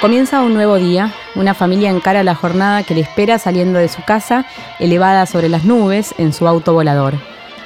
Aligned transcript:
Comienza 0.00 0.40
un 0.40 0.54
nuevo 0.54 0.76
día, 0.76 1.12
una 1.34 1.52
familia 1.52 1.90
encara 1.90 2.24
la 2.24 2.34
jornada 2.34 2.82
que 2.84 2.94
le 2.94 3.02
espera 3.02 3.38
saliendo 3.38 3.78
de 3.78 3.88
su 3.88 4.02
casa, 4.02 4.46
elevada 4.78 5.26
sobre 5.26 5.50
las 5.50 5.66
nubes, 5.66 6.14
en 6.16 6.32
su 6.32 6.48
auto 6.48 6.72
volador. 6.72 7.12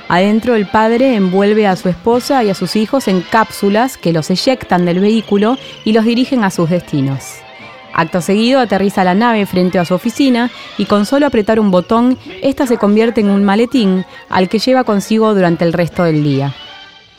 Adentro 0.08 0.56
el 0.56 0.66
padre 0.66 1.14
envuelve 1.14 1.68
a 1.68 1.76
su 1.76 1.88
esposa 1.88 2.42
y 2.42 2.50
a 2.50 2.54
sus 2.54 2.74
hijos 2.74 3.06
en 3.06 3.20
cápsulas 3.20 3.96
que 3.96 4.12
los 4.12 4.30
eyectan 4.30 4.84
del 4.84 4.98
vehículo 4.98 5.58
y 5.84 5.92
los 5.92 6.04
dirigen 6.04 6.42
a 6.42 6.50
sus 6.50 6.70
destinos. 6.70 7.36
Acto 7.92 8.20
seguido 8.20 8.58
aterriza 8.58 9.04
la 9.04 9.14
nave 9.14 9.46
frente 9.46 9.78
a 9.78 9.84
su 9.84 9.94
oficina 9.94 10.50
y 10.76 10.86
con 10.86 11.06
solo 11.06 11.26
apretar 11.26 11.60
un 11.60 11.70
botón, 11.70 12.18
esta 12.42 12.66
se 12.66 12.78
convierte 12.78 13.20
en 13.20 13.30
un 13.30 13.44
maletín 13.44 14.04
al 14.28 14.48
que 14.48 14.58
lleva 14.58 14.82
consigo 14.82 15.34
durante 15.34 15.64
el 15.64 15.72
resto 15.72 16.02
del 16.02 16.24
día. 16.24 16.52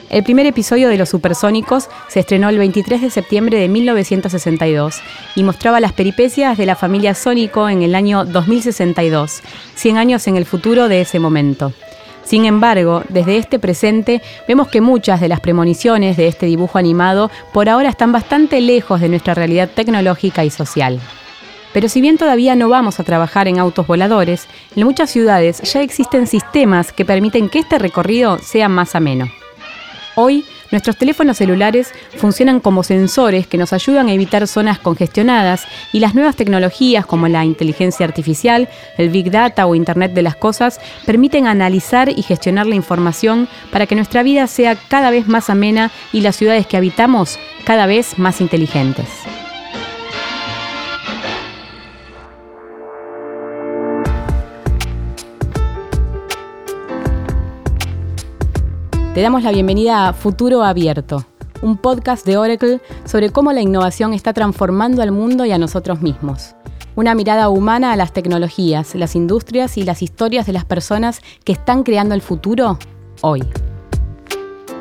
El 0.10 0.24
primer 0.24 0.46
episodio 0.46 0.88
de 0.88 0.98
Los 0.98 1.10
Supersónicos 1.10 1.90
se 2.10 2.20
estrenó 2.20 2.50
el 2.50 2.60
23 2.60 3.02
de 3.02 3.10
septiembre 3.10 3.58
de 3.58 3.68
1962 3.68 5.02
y 5.36 5.44
mostraba 5.44 5.80
las 5.80 5.94
peripecias 5.94 6.58
de 6.58 6.68
la 6.68 6.76
familia 6.76 7.16
Sónico 7.16 7.68
en 7.68 7.82
el 7.82 7.96
año 7.96 8.24
2062, 8.24 9.42
100 9.74 9.98
años 9.98 10.28
en 10.28 10.38
el 10.38 10.46
futuro 10.46 10.88
de 10.88 11.02
ese 11.02 11.20
momento. 11.20 11.74
Sin 12.24 12.46
embargo, 12.46 13.04
desde 13.10 13.38
este 13.38 13.60
presente 13.60 14.22
vemos 14.48 14.68
que 14.68 14.82
muchas 14.82 15.22
de 15.22 15.28
las 15.28 15.40
premoniciones 15.40 16.18
de 16.18 16.28
este 16.28 16.46
dibujo 16.46 16.78
animado 16.78 17.32
por 17.52 17.68
ahora 17.68 17.90
están 17.90 18.12
bastante 18.12 18.62
lejos 18.62 19.02
de 19.02 19.10
nuestra 19.10 19.34
realidad 19.34 19.70
tecnológica 19.74 20.46
y 20.46 20.50
social. 20.50 21.00
Pero 21.74 21.90
si 21.90 22.00
bien 22.00 22.18
todavía 22.18 22.56
no 22.56 22.70
vamos 22.70 23.00
a 23.00 23.04
trabajar 23.04 23.48
en 23.48 23.60
autos 23.60 23.86
voladores, 23.86 24.48
en 24.76 24.86
muchas 24.86 25.10
ciudades 25.10 25.62
ya 25.62 25.82
existen 25.82 26.26
sistemas 26.26 26.94
que 26.94 27.06
permiten 27.06 27.50
que 27.50 27.60
este 27.60 27.80
recorrido 27.80 28.40
sea 28.40 28.70
más 28.70 28.96
ameno. 28.96 29.30
Hoy, 30.16 30.46
nuestros 30.72 30.98
teléfonos 30.98 31.38
celulares 31.38 31.92
funcionan 32.18 32.60
como 32.60 32.84
sensores 32.84 33.48
que 33.48 33.58
nos 33.58 33.74
ayudan 33.74 34.08
a 34.08 34.14
evitar 34.14 34.48
zonas 34.48 34.80
congestionadas 34.80 35.66
y 35.92 36.00
las 36.00 36.16
nuevas 36.16 36.36
tecnologías 36.36 37.06
como 37.06 37.28
la 37.28 37.44
inteligencia 37.44 38.06
artificial, 38.06 38.70
el 38.98 39.10
Big 39.10 39.30
Data 39.30 39.66
o 39.66 39.76
Internet 39.76 40.14
de 40.14 40.22
las 40.22 40.36
Cosas 40.36 40.80
permiten 41.06 41.48
analizar 41.48 42.10
y 42.10 42.22
gestionar 42.22 42.66
la 42.66 42.76
información 42.76 43.48
para 43.72 43.88
que 43.88 43.96
nuestra 43.96 44.24
vida 44.24 44.48
sea 44.48 44.76
cada 44.76 45.12
vez 45.12 45.28
más 45.28 45.50
amena 45.50 45.92
y 46.14 46.22
las 46.22 46.36
ciudades 46.36 46.66
que 46.66 46.78
habitamos 46.78 47.38
cada 47.66 47.86
vez 47.86 48.18
más 48.18 48.42
inteligentes. 48.42 49.08
Te 59.16 59.22
damos 59.22 59.44
la 59.44 59.54
bienvenida 59.54 60.10
a 60.10 60.14
Futuro 60.14 60.62
Abierto, 60.62 61.26
un 61.62 61.78
podcast 61.78 62.26
de 62.26 62.36
Oracle 62.36 62.82
sobre 63.06 63.30
cómo 63.30 63.54
la 63.54 63.62
innovación 63.62 64.14
está 64.14 64.34
transformando 64.34 65.02
al 65.02 65.14
mundo 65.14 65.46
y 65.46 65.54
a 65.54 65.58
nosotros 65.58 66.02
mismos. 66.02 66.54
Una 66.98 67.16
mirada 67.16 67.48
humana 67.48 67.94
a 67.94 67.96
las 67.96 68.12
tecnologías, 68.12 68.94
las 68.94 69.16
industrias 69.16 69.78
y 69.78 69.84
las 69.84 70.02
historias 70.02 70.46
de 70.46 70.52
las 70.52 70.66
personas 70.66 71.22
que 71.46 71.54
están 71.54 71.84
creando 71.84 72.14
el 72.14 72.22
futuro 72.22 72.78
hoy. 73.22 73.42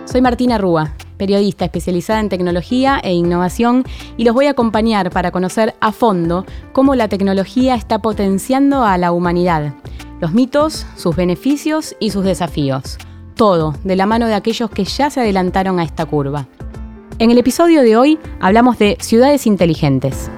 Soy 0.05 0.20
Martina 0.20 0.58
Rúa, 0.58 0.94
periodista 1.16 1.66
especializada 1.66 2.18
en 2.18 2.28
tecnología 2.28 3.00
e 3.05 3.12
innovación 3.12 3.84
y 4.16 4.24
los 4.24 4.34
voy 4.34 4.46
a 4.46 4.50
acompañar 4.50 5.10
para 5.10 5.30
conocer 5.30 5.77
a 5.78 5.92
fondo 5.92 6.44
cómo 6.72 6.96
la 6.96 7.06
tecnología 7.06 7.77
está 7.77 8.00
potenciando 8.00 8.82
a 8.82 8.98
la 8.98 9.12
humanidad, 9.12 9.74
los 10.18 10.32
mitos, 10.32 10.86
sus 10.96 11.14
beneficios 11.14 11.94
y 12.00 12.10
sus 12.10 12.24
desafíos 12.24 12.98
todo 13.34 13.74
de 13.84 13.96
la 13.96 14.06
mano 14.06 14.27
de 14.27 14.34
aquellos 14.34 14.70
que 14.70 14.84
ya 14.84 15.10
se 15.10 15.20
adelantaron 15.20 15.78
a 15.78 15.84
esta 15.84 16.06
curva. 16.06 16.46
En 17.18 17.30
el 17.30 17.38
episodio 17.38 17.82
de 17.82 17.96
hoy 17.96 18.18
hablamos 18.40 18.78
de 18.78 18.96
ciudades 19.00 19.46
inteligentes. 19.46 20.30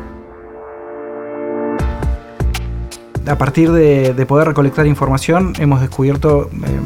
A 3.27 3.39
partir 3.39 3.73
de, 3.73 4.27
poder 4.27 4.49
recolectar 4.49 4.87
información 4.87 5.55
hemos 5.59 5.81
descubierto 5.81 6.49
eh, 6.53 6.81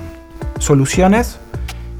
soluciones 0.58 1.38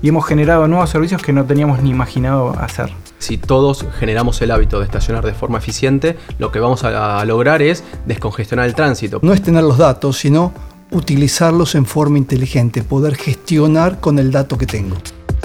y 0.03 0.09
hemos 0.09 0.25
generado 0.25 0.67
nuevos 0.67 0.89
servicios 0.89 1.23
que 1.23 1.33
no 1.33 1.45
teníamos 1.45 1.83
ni 1.83 1.91
imaginado 1.91 2.55
hacer. 2.59 2.91
Si 3.19 3.37
todos 3.37 3.85
generamos 3.99 4.41
el 4.41 4.51
hábito 4.51 4.79
de 4.79 4.87
estacionar 4.87 5.27
de 5.27 5.35
forma 5.35 5.59
eficiente, 5.59 6.17
lo 6.39 6.51
que 6.51 6.59
vamos 6.59 6.85
a 6.85 7.23
lograr 7.27 7.61
es 7.61 7.85
descongestionar 8.07 8.65
el 8.65 8.75
tránsito. 8.75 9.19
No 9.21 9.35
es 9.35 9.43
tener 9.43 9.63
los 9.63 9.77
datos, 9.77 10.17
sino 10.17 10.55
utilizarlos 10.91 11.75
en 11.75 11.87
forma 11.87 12.19
inteligente, 12.19 12.83
poder 12.83 13.15
gestionar 13.15 14.01
con 14.01 14.19
el 14.19 14.31
dato 14.31 14.59
que 14.59 14.67
tengo. 14.67 14.97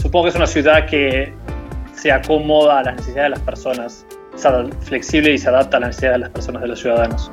Supongo 0.01 0.25
que 0.25 0.29
es 0.29 0.35
una 0.35 0.47
ciudad 0.47 0.87
que 0.87 1.33
se 1.93 2.11
acomoda 2.11 2.79
a 2.79 2.83
las 2.83 2.95
necesidades 2.95 3.25
de 3.25 3.29
las 3.37 3.39
personas, 3.41 4.05
es 4.35 4.87
flexible 4.87 5.33
y 5.33 5.37
se 5.37 5.49
adapta 5.49 5.77
a 5.77 5.79
las 5.79 5.89
necesidades 5.89 6.15
de 6.15 6.19
las 6.19 6.29
personas, 6.29 6.61
de 6.61 6.67
los 6.67 6.79
ciudadanos. 6.79 7.31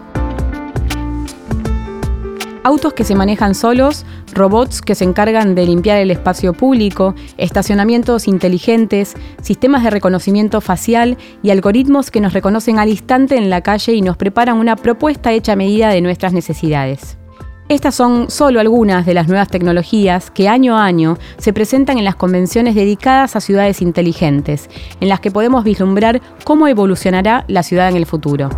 Autos 2.65 2.93
que 2.93 3.03
se 3.03 3.17
manejan 3.17 3.56
solos, 3.56 4.06
robots 4.33 4.83
que 4.83 4.94
se 4.94 5.03
encargan 5.03 5.56
de 5.56 5.67
limpiar 5.67 5.99
el 5.99 6.12
espacio 6.12 6.53
público, 6.53 7.17
estacionamientos 7.37 8.29
inteligentes, 8.29 9.15
sistemas 9.43 9.83
de 9.83 9.91
reconocimiento 9.91 10.61
facial 10.61 11.19
y 11.43 11.50
algoritmos 11.50 12.12
que 12.12 12.21
nos 12.21 12.33
reconocen 12.33 12.79
al 12.79 12.89
instante 12.89 13.37
en 13.37 13.50
la 13.50 13.62
calle 13.62 13.94
y 13.94 14.00
nos 14.00 14.17
preparan 14.17 14.59
una 14.59 14.77
propuesta 14.77 15.33
hecha 15.33 15.55
a 15.55 15.56
medida 15.56 15.89
de 15.89 16.03
nuestras 16.03 16.33
necesidades. 16.33 17.19
Estas 17.72 17.94
son 17.94 18.31
solo 18.31 18.60
algunas 18.60 19.06
de 19.06 19.15
las 19.15 19.28
nuevas 19.28 19.49
tecnologías 19.49 20.31
que 20.31 20.47
año 20.47 20.77
a 20.77 20.84
año 20.84 21.16
se 21.38 21.55
presentan 21.55 21.97
en 21.97 22.05
las 22.05 22.16
convenciones 22.16 22.75
dedicadas 22.75 23.34
a 23.34 23.41
ciudades 23.41 23.81
inteligentes, 23.81 24.69
en 25.00 25.09
las 25.09 25.21
que 25.21 25.31
podemos 25.31 25.65
vislumbrar 25.65 26.21
cómo 26.44 26.69
evolucionará 26.69 27.47
la 27.49 27.62
ciudad 27.62 27.88
en 27.88 27.97
el 27.97 28.05
futuro. 28.05 28.50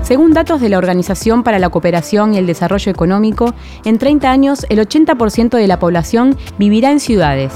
Según 0.00 0.32
datos 0.32 0.62
de 0.62 0.70
la 0.70 0.78
Organización 0.78 1.42
para 1.42 1.58
la 1.58 1.68
Cooperación 1.68 2.32
y 2.32 2.38
el 2.38 2.46
Desarrollo 2.46 2.90
Económico, 2.90 3.52
en 3.84 3.98
30 3.98 4.30
años 4.30 4.66
el 4.70 4.78
80% 4.78 5.50
de 5.50 5.66
la 5.66 5.78
población 5.78 6.34
vivirá 6.56 6.90
en 6.90 6.98
ciudades. 6.98 7.52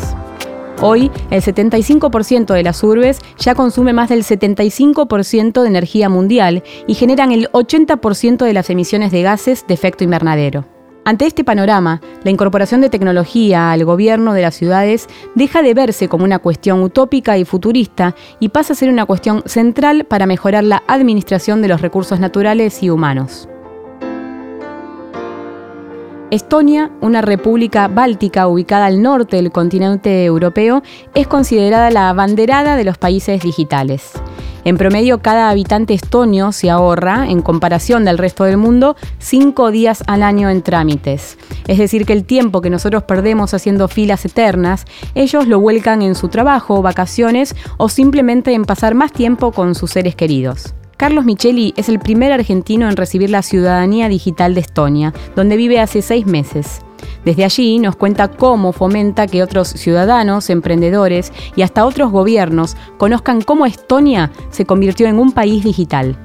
Hoy, 0.80 1.10
el 1.30 1.42
75% 1.42 2.54
de 2.54 2.62
las 2.62 2.82
urbes 2.82 3.20
ya 3.38 3.54
consume 3.54 3.92
más 3.92 4.08
del 4.08 4.24
75% 4.24 5.62
de 5.62 5.68
energía 5.68 6.08
mundial 6.08 6.64
y 6.86 6.94
generan 6.94 7.30
el 7.32 7.48
80% 7.52 8.44
de 8.44 8.52
las 8.52 8.70
emisiones 8.70 9.12
de 9.12 9.22
gases 9.22 9.64
de 9.66 9.74
efecto 9.74 10.02
invernadero. 10.02 10.66
Ante 11.04 11.26
este 11.26 11.42
panorama, 11.42 12.00
la 12.22 12.30
incorporación 12.30 12.80
de 12.80 12.88
tecnología 12.88 13.72
al 13.72 13.84
gobierno 13.84 14.34
de 14.34 14.42
las 14.42 14.54
ciudades 14.54 15.08
deja 15.34 15.60
de 15.60 15.74
verse 15.74 16.08
como 16.08 16.24
una 16.24 16.38
cuestión 16.38 16.80
utópica 16.80 17.36
y 17.38 17.44
futurista 17.44 18.14
y 18.38 18.50
pasa 18.50 18.72
a 18.72 18.76
ser 18.76 18.88
una 18.88 19.06
cuestión 19.06 19.42
central 19.46 20.04
para 20.04 20.26
mejorar 20.26 20.62
la 20.62 20.84
administración 20.86 21.60
de 21.60 21.68
los 21.68 21.80
recursos 21.80 22.20
naturales 22.20 22.82
y 22.84 22.90
humanos. 22.90 23.48
Estonia, 26.32 26.90
una 27.02 27.20
república 27.20 27.88
báltica 27.88 28.48
ubicada 28.48 28.86
al 28.86 29.02
norte 29.02 29.36
del 29.36 29.52
continente 29.52 30.24
europeo, 30.24 30.82
es 31.14 31.26
considerada 31.26 31.90
la 31.90 32.08
abanderada 32.08 32.74
de 32.74 32.84
los 32.84 32.96
países 32.96 33.42
digitales. 33.42 34.12
En 34.64 34.78
promedio, 34.78 35.20
cada 35.20 35.50
habitante 35.50 35.92
estonio 35.92 36.52
se 36.52 36.70
ahorra, 36.70 37.26
en 37.28 37.42
comparación 37.42 38.06
del 38.06 38.16
resto 38.16 38.44
del 38.44 38.56
mundo, 38.56 38.96
cinco 39.18 39.70
días 39.70 40.02
al 40.06 40.22
año 40.22 40.48
en 40.48 40.62
trámites. 40.62 41.36
Es 41.68 41.76
decir, 41.76 42.06
que 42.06 42.14
el 42.14 42.24
tiempo 42.24 42.62
que 42.62 42.70
nosotros 42.70 43.02
perdemos 43.02 43.52
haciendo 43.52 43.86
filas 43.86 44.24
eternas, 44.24 44.86
ellos 45.14 45.46
lo 45.46 45.60
vuelcan 45.60 46.00
en 46.00 46.14
su 46.14 46.28
trabajo, 46.28 46.80
vacaciones 46.80 47.54
o 47.76 47.90
simplemente 47.90 48.54
en 48.54 48.64
pasar 48.64 48.94
más 48.94 49.12
tiempo 49.12 49.52
con 49.52 49.74
sus 49.74 49.90
seres 49.90 50.16
queridos. 50.16 50.72
Carlos 51.02 51.24
Micheli 51.24 51.74
es 51.76 51.88
el 51.88 51.98
primer 51.98 52.30
argentino 52.30 52.88
en 52.88 52.96
recibir 52.96 53.28
la 53.28 53.42
ciudadanía 53.42 54.08
digital 54.08 54.54
de 54.54 54.60
Estonia, 54.60 55.12
donde 55.34 55.56
vive 55.56 55.80
hace 55.80 56.00
seis 56.00 56.26
meses. 56.26 56.80
Desde 57.24 57.44
allí 57.44 57.80
nos 57.80 57.96
cuenta 57.96 58.28
cómo 58.28 58.72
fomenta 58.72 59.26
que 59.26 59.42
otros 59.42 59.66
ciudadanos, 59.66 60.48
emprendedores 60.48 61.32
y 61.56 61.62
hasta 61.62 61.86
otros 61.86 62.12
gobiernos 62.12 62.76
conozcan 62.98 63.40
cómo 63.40 63.66
Estonia 63.66 64.30
se 64.50 64.64
convirtió 64.64 65.08
en 65.08 65.18
un 65.18 65.32
país 65.32 65.64
digital. 65.64 66.16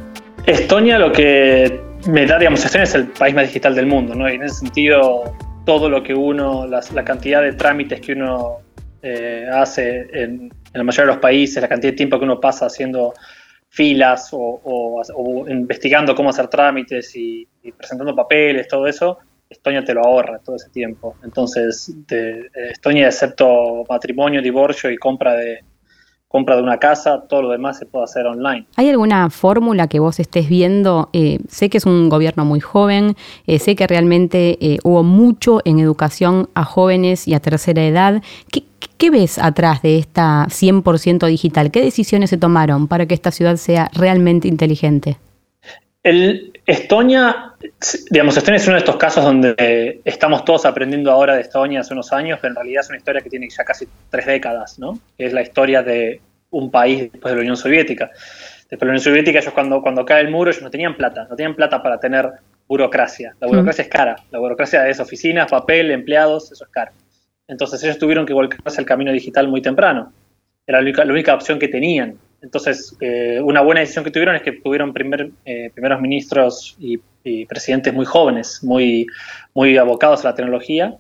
Estonia 0.45 0.99
lo 0.99 1.11
que 1.11 1.81
me 2.07 2.27
da, 2.27 2.37
digamos, 2.37 2.63
Estonia 2.63 2.83
es 2.83 2.93
el 2.93 3.07
país 3.07 3.33
más 3.33 3.47
digital 3.47 3.73
del 3.73 3.87
mundo, 3.87 4.13
¿no? 4.13 4.29
Y 4.29 4.35
en 4.35 4.43
ese 4.43 4.59
sentido, 4.59 5.23
todo 5.65 5.89
lo 5.89 6.03
que 6.03 6.13
uno, 6.13 6.67
la 6.67 7.03
cantidad 7.03 7.41
de 7.41 7.53
trámites 7.53 7.99
que 7.99 8.13
uno 8.13 8.57
eh, 9.01 9.47
hace 9.51 10.01
en, 10.13 10.41
en, 10.41 10.51
la 10.73 10.83
mayoría 10.83 11.07
de 11.07 11.13
los 11.13 11.21
países, 11.21 11.63
la 11.63 11.67
cantidad 11.67 11.93
de 11.93 11.97
tiempo 11.97 12.19
que 12.19 12.25
uno 12.25 12.39
pasa 12.39 12.67
haciendo 12.67 13.15
filas 13.69 14.29
o, 14.31 15.45
investigando 15.47 16.15
cómo 16.15 16.29
hacer 16.29 16.47
trámites 16.47 17.15
y, 17.15 17.47
presentando 17.77 18.15
papeles, 18.15 18.67
todo 18.67 18.87
eso, 18.87 19.19
Estonia 19.49 19.83
te 19.83 19.93
lo 19.93 20.01
ahorra 20.03 20.39
todo 20.39 20.57
ese 20.57 20.69
tiempo. 20.69 21.15
Entonces, 21.23 21.93
de, 22.07 22.49
Estonia, 22.71 23.07
excepto 23.07 23.85
matrimonio, 23.87 24.41
divorcio 24.41 24.91
y 24.91 24.97
compra 24.97 25.35
de, 25.35 25.63
compra 26.27 26.57
de 26.57 26.61
una 26.61 26.77
casa, 26.77 27.21
todo 27.27 27.41
lo 27.43 27.49
demás 27.51 27.77
se 27.77 27.85
puede 27.85 28.03
hacer 28.03 28.25
online. 28.25 28.65
¿Hay 28.75 28.89
alguna 28.89 29.29
fórmula 29.29 29.87
que 29.87 29.99
vos 29.99 30.19
estés 30.19 30.49
viendo? 30.49 31.09
Eh, 31.13 31.39
sé 31.47 31.69
que 31.69 31.77
es 31.77 31.85
un 31.85 32.09
gobierno 32.09 32.43
muy 32.43 32.59
joven, 32.59 33.15
eh, 33.45 33.59
sé 33.59 33.75
que 33.75 33.87
realmente 33.87 34.57
eh, 34.59 34.79
hubo 34.83 35.03
mucho 35.03 35.61
en 35.63 35.79
educación 35.79 36.49
a 36.53 36.65
jóvenes 36.65 37.27
y 37.27 37.33
a 37.33 37.39
tercera 37.39 37.85
edad. 37.85 38.21
¿Qué, 38.51 38.63
qué 38.97 39.09
ves 39.09 39.39
atrás 39.39 39.81
de 39.81 39.97
esta 39.97 40.47
100% 40.49 41.27
digital? 41.27 41.71
¿Qué 41.71 41.81
decisiones 41.81 42.29
se 42.29 42.37
tomaron 42.37 42.87
para 42.87 43.05
que 43.05 43.13
esta 43.13 43.31
ciudad 43.31 43.55
sea 43.55 43.89
realmente 43.93 44.47
inteligente? 44.47 45.17
El, 46.03 46.56
Estonia, 46.67 47.53
digamos, 48.11 48.35
Estonia 48.35 48.57
es 48.57 48.67
uno 48.67 48.73
de 48.73 48.79
estos 48.79 48.97
casos 48.97 49.23
donde 49.23 50.01
estamos 50.03 50.43
todos 50.43 50.65
aprendiendo 50.65 51.09
ahora 51.09 51.33
de 51.35 51.41
Estonia 51.43 51.79
hace 51.79 51.93
unos 51.93 52.11
años, 52.11 52.39
pero 52.41 52.51
en 52.51 52.55
realidad 52.57 52.81
es 52.81 52.89
una 52.89 52.97
historia 52.97 53.21
que 53.21 53.29
tiene 53.29 53.47
ya 53.49 53.63
casi 53.63 53.87
tres 54.09 54.25
décadas, 54.25 54.77
¿no? 54.77 54.99
es 55.17 55.31
la 55.31 55.41
historia 55.41 55.81
de 55.81 56.19
un 56.49 56.69
país 56.69 57.09
después 57.09 57.31
de 57.31 57.35
la 57.37 57.41
Unión 57.41 57.55
Soviética. 57.55 58.11
Después 58.69 58.81
de 58.81 58.85
la 58.85 58.91
Unión 58.91 59.01
Soviética, 59.01 59.39
ellos 59.39 59.53
cuando, 59.53 59.81
cuando 59.81 60.03
cae 60.03 60.21
el 60.21 60.29
muro, 60.29 60.51
ellos 60.51 60.61
no 60.61 60.69
tenían 60.69 60.97
plata, 60.97 61.25
no 61.29 61.37
tenían 61.37 61.55
plata 61.55 61.81
para 61.81 62.01
tener 62.01 62.29
burocracia. 62.67 63.33
La 63.39 63.47
burocracia 63.47 63.83
es 63.83 63.87
cara, 63.87 64.17
la 64.29 64.39
burocracia 64.39 64.89
es 64.89 64.99
oficinas, 64.99 65.49
papel, 65.49 65.89
empleados, 65.91 66.51
eso 66.51 66.65
es 66.65 66.69
caro. 66.69 66.91
Entonces 67.47 67.81
ellos 67.81 67.97
tuvieron 67.97 68.25
que 68.25 68.33
volcarse 68.33 68.81
al 68.81 68.85
camino 68.85 69.13
digital 69.13 69.47
muy 69.47 69.61
temprano. 69.61 70.11
Era 70.65 70.81
la 70.81 71.13
única 71.13 71.33
opción 71.33 71.59
que 71.59 71.69
tenían. 71.69 72.17
Entonces, 72.41 72.95
eh, 73.01 73.39
una 73.43 73.61
buena 73.61 73.81
decisión 73.81 74.03
que 74.03 74.11
tuvieron 74.11 74.35
es 74.35 74.41
que 74.41 74.51
tuvieron 74.53 74.93
eh, 75.45 75.71
primeros 75.73 76.01
ministros 76.01 76.75
y, 76.79 76.99
presidentes 77.45 77.93
muy 77.93 78.05
jóvenes, 78.05 78.63
muy, 78.63 79.05
muy 79.53 79.77
abocados 79.77 80.23
a 80.23 80.29
la 80.29 80.35
tecnología, 80.35 80.97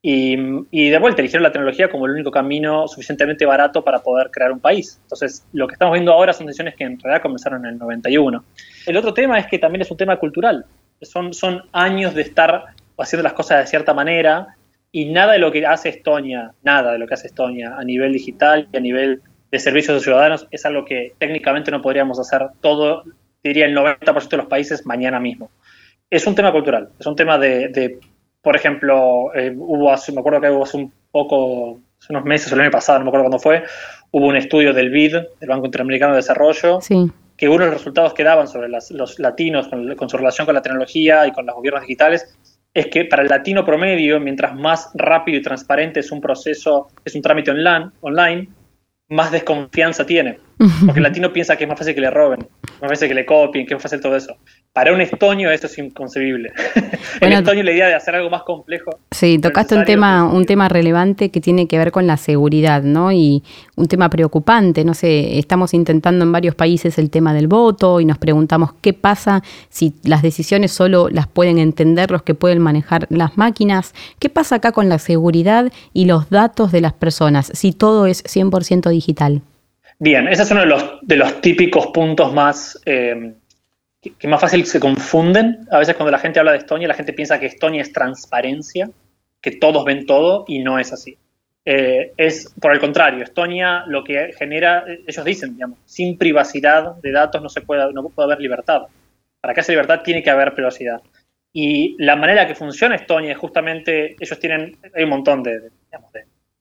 y, 0.00 0.90
de 0.90 0.98
vuelta 0.98 1.20
eligieron 1.22 1.42
la 1.42 1.52
tecnología 1.52 1.88
como 1.88 2.06
el 2.06 2.12
único 2.12 2.30
camino 2.30 2.88
suficientemente 2.88 3.44
barato 3.46 3.84
para 3.84 4.00
poder 4.00 4.30
crear 4.30 4.50
un 4.50 4.58
país. 4.58 4.98
Entonces, 5.02 5.46
lo 5.52 5.68
que 5.68 5.74
estamos 5.74 5.92
viendo 5.94 6.12
ahora 6.12 6.32
son 6.32 6.46
decisiones 6.46 6.74
que 6.76 6.84
en 6.84 6.98
realidad 6.98 7.22
comenzaron 7.22 7.64
en 7.64 7.72
el 7.72 7.78
91. 7.78 8.44
El 8.86 8.96
otro 8.96 9.14
tema 9.14 9.38
es 9.38 9.46
que 9.46 9.58
también 9.58 9.82
es 9.82 9.90
un 9.90 9.96
tema 9.96 10.16
cultural. 10.16 10.64
Son, 11.02 11.32
son 11.32 11.62
años 11.72 12.14
de 12.14 12.22
estar 12.22 12.66
haciendo 12.96 13.22
las 13.22 13.32
cosas 13.34 13.60
de 13.60 13.66
cierta 13.66 13.94
manera 13.94 14.56
y 14.90 15.06
nada 15.06 15.34
de 15.34 15.38
lo 15.38 15.52
que 15.52 15.66
hace 15.66 15.90
Estonia, 15.90 16.52
nada 16.62 16.92
de 16.92 16.98
lo 16.98 17.06
que 17.06 17.14
hace 17.14 17.26
Estonia 17.26 17.76
a 17.76 17.84
nivel 17.84 18.12
digital 18.12 18.68
y 18.72 18.76
a 18.76 18.80
nivel 18.80 19.22
de 19.50 19.58
servicios 19.58 19.96
de 19.96 20.02
ciudadanos 20.02 20.46
es 20.50 20.64
algo 20.66 20.84
que 20.84 21.14
técnicamente 21.18 21.70
no 21.70 21.80
podríamos 21.80 22.18
hacer 22.18 22.48
todo, 22.60 23.04
diría 23.42 23.66
el 23.66 23.76
90% 23.76 24.28
de 24.28 24.36
los 24.36 24.46
países 24.46 24.86
mañana 24.86 25.20
mismo. 25.20 25.50
Es 26.10 26.26
un 26.26 26.34
tema 26.34 26.52
cultural, 26.52 26.90
es 26.98 27.06
un 27.06 27.16
tema 27.16 27.38
de, 27.38 27.98
por 28.42 28.56
ejemplo, 28.56 29.34
eh, 29.34 29.54
hubo 29.56 29.92
hace, 29.92 30.12
me 30.12 30.20
acuerdo 30.20 30.40
que 30.40 30.50
hubo 30.50 30.64
hace 30.64 30.76
un 30.76 30.92
poco, 31.10 31.80
hace 32.00 32.12
unos 32.12 32.24
meses 32.24 32.50
o 32.52 32.54
el 32.54 32.62
año 32.62 32.70
pasado, 32.70 32.98
no 32.98 33.04
me 33.04 33.10
acuerdo 33.10 33.24
cuándo 33.24 33.38
fue, 33.38 33.64
hubo 34.10 34.26
un 34.26 34.36
estudio 34.36 34.72
del 34.72 34.90
BID, 34.90 35.16
del 35.40 35.48
Banco 35.48 35.66
Interamericano 35.66 36.12
de 36.12 36.18
Desarrollo, 36.18 36.80
que 37.36 37.48
uno 37.48 37.64
de 37.64 37.70
los 37.70 37.78
resultados 37.78 38.14
que 38.14 38.24
daban 38.24 38.48
sobre 38.48 38.68
los 38.68 39.18
latinos 39.18 39.68
con, 39.68 39.94
con, 39.96 40.08
su 40.08 40.16
relación 40.16 40.44
con 40.44 40.54
la 40.54 40.62
tecnología 40.62 41.26
y 41.26 41.32
con 41.32 41.46
los 41.46 41.54
gobiernos 41.54 41.82
digitales 41.82 42.36
es 42.74 42.86
que 42.88 43.04
para 43.04 43.22
el 43.22 43.28
latino 43.28 43.64
promedio, 43.64 44.20
mientras 44.20 44.54
más 44.54 44.90
rápido 44.94 45.38
y 45.38 45.42
transparente 45.42 46.00
es 46.00 46.12
un 46.12 46.20
proceso, 46.20 46.88
es 47.04 47.14
un 47.14 47.22
trámite 47.22 47.50
online, 47.50 47.90
online 48.00 48.48
más 49.08 49.30
desconfianza 49.30 50.04
tiene. 50.06 50.38
Porque 50.86 50.98
el 51.00 51.04
latino 51.04 51.32
piensa 51.32 51.56
que 51.56 51.64
es 51.64 51.68
más 51.68 51.78
fácil 51.78 51.94
que 51.94 52.00
le 52.00 52.10
roben, 52.10 52.48
más 52.80 52.90
fácil 52.90 53.08
que 53.08 53.14
le 53.14 53.26
copien, 53.26 53.66
que 53.66 53.74
es 53.74 53.82
fácil 53.82 54.00
todo 54.00 54.16
eso. 54.16 54.36
Para 54.72 54.92
un 54.92 55.00
estonio 55.00 55.50
eso 55.50 55.66
es 55.66 55.76
inconcebible. 55.78 56.52
el 57.20 57.32
estonio 57.32 57.64
la 57.64 57.72
idea 57.72 57.88
de 57.88 57.94
hacer 57.94 58.14
algo 58.14 58.30
más 58.30 58.42
complejo. 58.42 58.98
Sí, 59.10 59.38
tocaste 59.38 59.74
un 59.74 59.84
tema, 59.84 60.24
un 60.24 60.44
tema 60.44 60.68
relevante 60.68 61.30
que 61.30 61.40
tiene 61.40 61.66
que 61.66 61.78
ver 61.78 61.90
con 61.90 62.06
la 62.06 62.16
seguridad, 62.16 62.82
¿no? 62.82 63.10
Y 63.10 63.42
un 63.76 63.86
tema 63.86 64.08
preocupante, 64.08 64.84
no 64.84 64.94
sé, 64.94 65.38
estamos 65.38 65.74
intentando 65.74 66.24
en 66.24 66.30
varios 66.30 66.54
países 66.54 66.96
el 66.98 67.10
tema 67.10 67.34
del 67.34 67.48
voto 67.48 68.00
y 68.00 68.04
nos 68.04 68.18
preguntamos 68.18 68.72
qué 68.80 68.92
pasa 68.92 69.42
si 69.68 69.94
las 70.04 70.22
decisiones 70.22 70.70
solo 70.70 71.08
las 71.08 71.26
pueden 71.26 71.58
entender 71.58 72.10
los 72.10 72.22
que 72.22 72.34
pueden 72.34 72.60
manejar 72.60 73.06
las 73.10 73.36
máquinas, 73.36 73.94
qué 74.20 74.28
pasa 74.28 74.56
acá 74.56 74.72
con 74.72 74.88
la 74.88 74.98
seguridad 74.98 75.72
y 75.92 76.04
los 76.04 76.30
datos 76.30 76.70
de 76.70 76.80
las 76.80 76.92
personas, 76.92 77.50
si 77.54 77.72
todo 77.72 78.06
es 78.06 78.22
100% 78.24 78.90
digital. 78.90 79.42
Bien, 79.98 80.28
ese 80.28 80.42
es 80.42 80.50
uno 80.52 80.60
de 80.60 80.66
los, 80.66 80.84
de 81.02 81.16
los 81.16 81.40
típicos 81.40 81.88
puntos 81.88 82.32
más 82.32 82.80
eh, 82.86 83.34
que, 84.18 84.28
más 84.28 84.40
fácil 84.40 84.64
se 84.66 84.80
confunden. 84.80 85.66
A 85.70 85.78
veces 85.78 85.96
cuando 85.96 86.10
la 86.10 86.18
gente 86.18 86.38
habla 86.38 86.52
de 86.52 86.58
Estonia, 86.58 86.88
la 86.88 86.94
gente 86.94 87.12
piensa 87.12 87.38
que 87.38 87.46
Estonia 87.46 87.82
es 87.82 87.92
transparencia, 87.92 88.90
que 89.40 89.52
todos 89.52 89.84
ven 89.84 90.06
todo 90.06 90.44
y 90.46 90.60
no 90.60 90.78
es 90.78 90.92
así. 90.92 91.18
Eh, 91.64 92.12
es 92.16 92.54
por 92.60 92.72
el 92.72 92.80
contrario, 92.80 93.22
Estonia 93.22 93.84
lo 93.86 94.02
que 94.02 94.32
genera, 94.38 94.84
ellos 95.06 95.24
dicen, 95.24 95.54
digamos, 95.54 95.78
sin 95.84 96.16
privacidad 96.16 96.94
de 96.96 97.12
datos 97.12 97.42
no 97.42 97.48
se 97.48 97.60
puede, 97.60 97.92
no 97.92 98.08
puede 98.08 98.26
haber 98.26 98.40
libertad. 98.40 98.82
Para 99.40 99.54
que 99.54 99.60
haya 99.60 99.72
libertad 99.72 100.00
tiene 100.02 100.22
que 100.22 100.30
haber 100.30 100.54
privacidad. 100.54 101.00
Y 101.52 101.96
la 101.98 102.16
manera 102.16 102.46
que 102.46 102.54
funciona 102.54 102.94
Estonia 102.94 103.32
es 103.32 103.38
justamente, 103.38 104.16
ellos 104.18 104.38
tienen, 104.38 104.76
hay 104.94 105.04
un 105.04 105.10
montón 105.10 105.42
de, 105.42 105.60
de, 105.60 105.70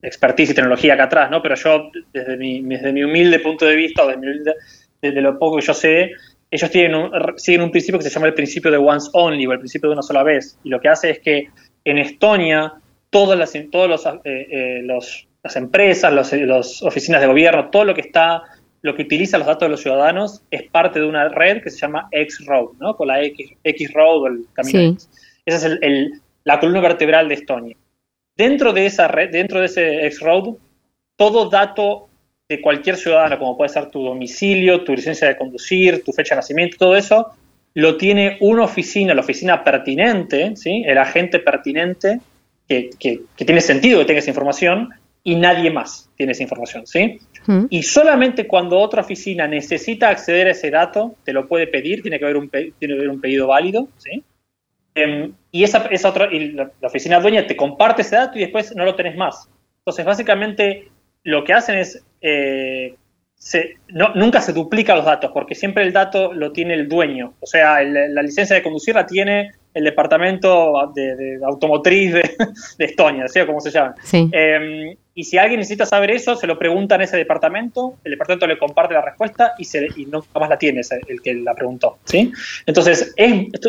expertise 0.01 0.51
y 0.51 0.53
tecnología 0.53 0.93
acá 0.93 1.03
atrás, 1.03 1.31
¿no? 1.31 1.41
Pero 1.41 1.55
yo, 1.55 1.91
desde 2.13 2.37
mi, 2.37 2.61
desde 2.61 2.93
mi 2.93 3.03
humilde 3.03 3.39
punto 3.39 3.65
de 3.65 3.75
vista, 3.75 4.05
o 4.05 4.07
desde, 4.07 5.21
lo 5.21 5.37
poco 5.37 5.57
que 5.57 5.65
yo 5.65 5.73
sé, 5.73 6.11
ellos 6.49 6.71
tienen 6.71 7.11
siguen 7.35 7.61
un 7.61 7.71
principio 7.71 7.99
que 7.99 8.03
se 8.05 8.09
llama 8.09 8.27
el 8.27 8.33
principio 8.33 8.71
de 8.71 8.77
once 8.77 9.09
only, 9.13 9.45
o 9.45 9.51
el 9.51 9.59
principio 9.59 9.89
de 9.89 9.93
una 9.93 10.01
sola 10.01 10.23
vez. 10.23 10.57
Y 10.63 10.69
lo 10.69 10.79
que 10.79 10.89
hace 10.89 11.09
es 11.09 11.19
que 11.19 11.49
en 11.83 11.97
Estonia, 11.97 12.73
todas 13.09 13.37
las, 13.37 13.53
todos 13.71 13.89
los, 13.89 14.05
eh, 14.05 14.21
eh, 14.25 14.81
las 14.83 15.55
empresas, 15.55 16.13
las 16.13 16.81
oficinas 16.83 17.21
de 17.21 17.27
gobierno, 17.27 17.69
todo 17.69 17.85
lo 17.85 17.93
que 17.93 18.01
está, 18.01 18.43
lo 18.81 18.95
que 18.95 19.03
utiliza 19.03 19.37
los 19.37 19.47
datos 19.47 19.67
de 19.67 19.71
los 19.71 19.81
ciudadanos 19.81 20.43
es 20.51 20.63
parte 20.63 20.99
de 20.99 21.05
una 21.05 21.29
red 21.29 21.61
que 21.61 21.69
se 21.69 21.79
llama 21.79 22.07
X-Road, 22.11 22.73
¿no? 22.79 22.95
Con 22.95 23.07
la 23.07 23.21
X, 23.23 23.51
X 23.63 23.93
Road 23.93 24.21
o 24.21 24.27
el 24.27 24.45
camino 24.53 24.91
X. 24.91 25.09
Esa 25.45 25.67
es 25.67 25.79
el, 25.81 26.21
la 26.43 26.59
columna 26.59 26.81
vertebral 26.81 27.27
de 27.27 27.35
Estonia. 27.35 27.77
Dentro 28.35 28.71
de 28.71 28.85
esa 28.85 29.07
red, 29.07 29.31
dentro 29.31 29.59
de 29.59 29.65
ese 29.65 30.05
X-Road, 30.07 30.55
todo 31.15 31.49
dato 31.49 32.06
de 32.49 32.61
cualquier 32.61 32.95
ciudadano, 32.95 33.37
como 33.37 33.57
puede 33.57 33.69
ser 33.69 33.89
tu 33.89 34.03
domicilio, 34.03 34.83
tu 34.83 34.93
licencia 34.93 35.27
de 35.27 35.37
conducir, 35.37 36.03
tu 36.03 36.13
fecha 36.13 36.35
de 36.35 36.39
nacimiento, 36.39 36.77
todo 36.77 36.95
eso, 36.95 37.33
lo 37.73 37.97
tiene 37.97 38.37
una 38.39 38.63
oficina, 38.63 39.13
la 39.13 39.21
oficina 39.21 39.63
pertinente, 39.63 40.55
¿sí? 40.55 40.83
el 40.85 40.97
agente 40.97 41.39
pertinente, 41.39 42.19
que, 42.67 42.89
tiene 43.35 43.61
sentido 43.61 43.99
que 43.99 44.05
tenga 44.05 44.19
esa 44.19 44.29
información, 44.29 44.89
y 45.23 45.35
nadie 45.35 45.69
más 45.69 46.09
tiene 46.15 46.31
esa 46.31 46.43
información. 46.43 46.87
¿sí? 46.87 47.19
Y 47.69 47.83
solamente 47.83 48.47
cuando 48.47 48.79
otra 48.79 49.01
oficina 49.01 49.45
necesita 49.45 50.07
acceder 50.07 50.47
a 50.47 50.51
ese 50.51 50.71
dato, 50.71 51.15
te 51.25 51.33
lo 51.33 51.49
puede 51.49 51.67
pedir, 51.67 52.01
tiene 52.01 52.17
que 52.17 52.25
haber 52.25 52.37
un, 52.37 52.49
tiene 52.49 52.73
que 52.79 52.93
haber 52.93 53.09
un 53.09 53.19
pedido 53.19 53.47
válido, 53.47 53.89
¿sí? 53.97 54.23
Em, 54.95 55.33
y 55.51 55.63
esa, 55.63 55.85
esa 55.91 56.09
otra, 56.09 56.33
y 56.33 56.53
la, 56.53 56.71
oficina 56.81 57.19
dueña 57.19 57.45
te 57.45 57.55
comparte 57.55 58.01
ese 58.01 58.15
dato 58.15 58.37
y 58.37 58.41
después 58.41 58.73
no 58.75 58.85
lo 58.85 58.95
tenés 58.95 59.15
más. 59.15 59.49
Entonces, 59.79 60.05
básicamente, 60.05 60.87
lo 61.27 61.43
que 61.43 61.51
hacen 61.51 61.77
es, 61.77 62.01
eh, 62.21 62.95
nunca 64.15 64.39
se 64.39 64.53
duplican 64.53 64.95
los 64.95 65.05
datos, 65.05 65.31
porque 65.33 65.55
siempre 65.55 65.83
el 65.83 65.91
dato 65.91 66.33
lo 66.33 66.53
tiene 66.53 66.73
el 66.73 66.87
dueño. 66.87 67.33
O 67.41 67.45
sea, 67.45 67.83
la 67.83 68.21
licencia 68.21 68.55
de 68.55 68.63
conducir 68.63 68.95
la 68.95 69.05
tiene 69.05 69.51
el 69.73 69.83
departamento 69.83 70.89
de, 70.95 71.39
automotriz 71.43 72.13
de, 72.13 72.21
Estonia, 72.79 73.27
¿sí? 73.27 73.41
como 73.45 73.59
se 73.59 73.71
llama. 73.71 73.93
Em, 74.13 74.95
y 75.13 75.23
si 75.25 75.37
alguien 75.37 75.59
necesita 75.59 75.85
saber 75.85 76.11
eso, 76.11 76.37
se 76.37 76.47
lo 76.47 76.57
pregunta 76.57 76.95
en 76.95 77.01
ese 77.01 77.17
departamento, 77.17 77.95
el 78.05 78.11
departamento 78.11 78.47
le 78.47 78.57
comparte 78.57 78.93
la 78.93 79.01
respuesta 79.01 79.53
y, 79.57 79.65
se, 79.65 79.85
y 79.97 80.05
no 80.05 80.23
más 80.33 80.49
la 80.49 80.57
tiene 80.57 80.79
el 81.07 81.21
que 81.21 81.33
la 81.33 81.53
preguntó. 81.53 81.97
¿sí? 82.05 82.31
Entonces, 82.65 83.13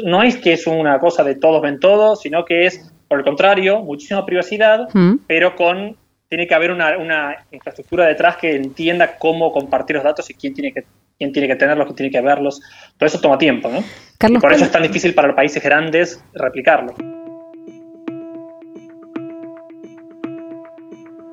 no 0.05 0.23
es 0.23 0.37
que 0.37 0.53
es 0.53 0.65
una 0.69 1.01
cosa 1.01 1.25
de 1.25 1.35
todos 1.35 1.61
ven 1.61 1.81
todo, 1.81 2.15
sino 2.15 2.45
que 2.45 2.67
es, 2.67 2.89
por 3.09 3.19
el 3.19 3.25
contrario, 3.25 3.81
muchísima 3.81 4.25
privacidad, 4.25 4.89
mm. 4.95 5.17
pero 5.27 5.57
con 5.57 5.97
tiene 6.29 6.47
que 6.47 6.55
haber 6.55 6.71
una, 6.71 6.97
una, 6.99 7.37
infraestructura 7.51 8.07
detrás 8.07 8.37
que 8.37 8.55
entienda 8.55 9.17
cómo 9.19 9.51
compartir 9.53 9.97
los 9.97 10.05
datos 10.05 10.29
y 10.31 10.35
quién 10.35 10.55
tiene 10.55 10.73
que 10.73 10.85
quién 11.19 11.33
tiene 11.33 11.49
que 11.49 11.57
tenerlos, 11.57 11.87
quién 11.87 11.97
tiene 11.97 12.13
que 12.13 12.21
verlos. 12.21 12.61
Todo 12.97 13.07
eso 13.09 13.21
toma 13.21 13.39
tiempo, 13.39 13.69
¿no? 13.69 13.83
y 14.29 14.39
por 14.39 14.53
eso 14.53 14.65
es 14.65 14.71
tan 14.71 14.83
difícil 14.83 15.15
para 15.15 15.29
los 15.29 15.37
países 15.37 15.61
grandes 15.63 16.23
replicarlo. 16.33 16.95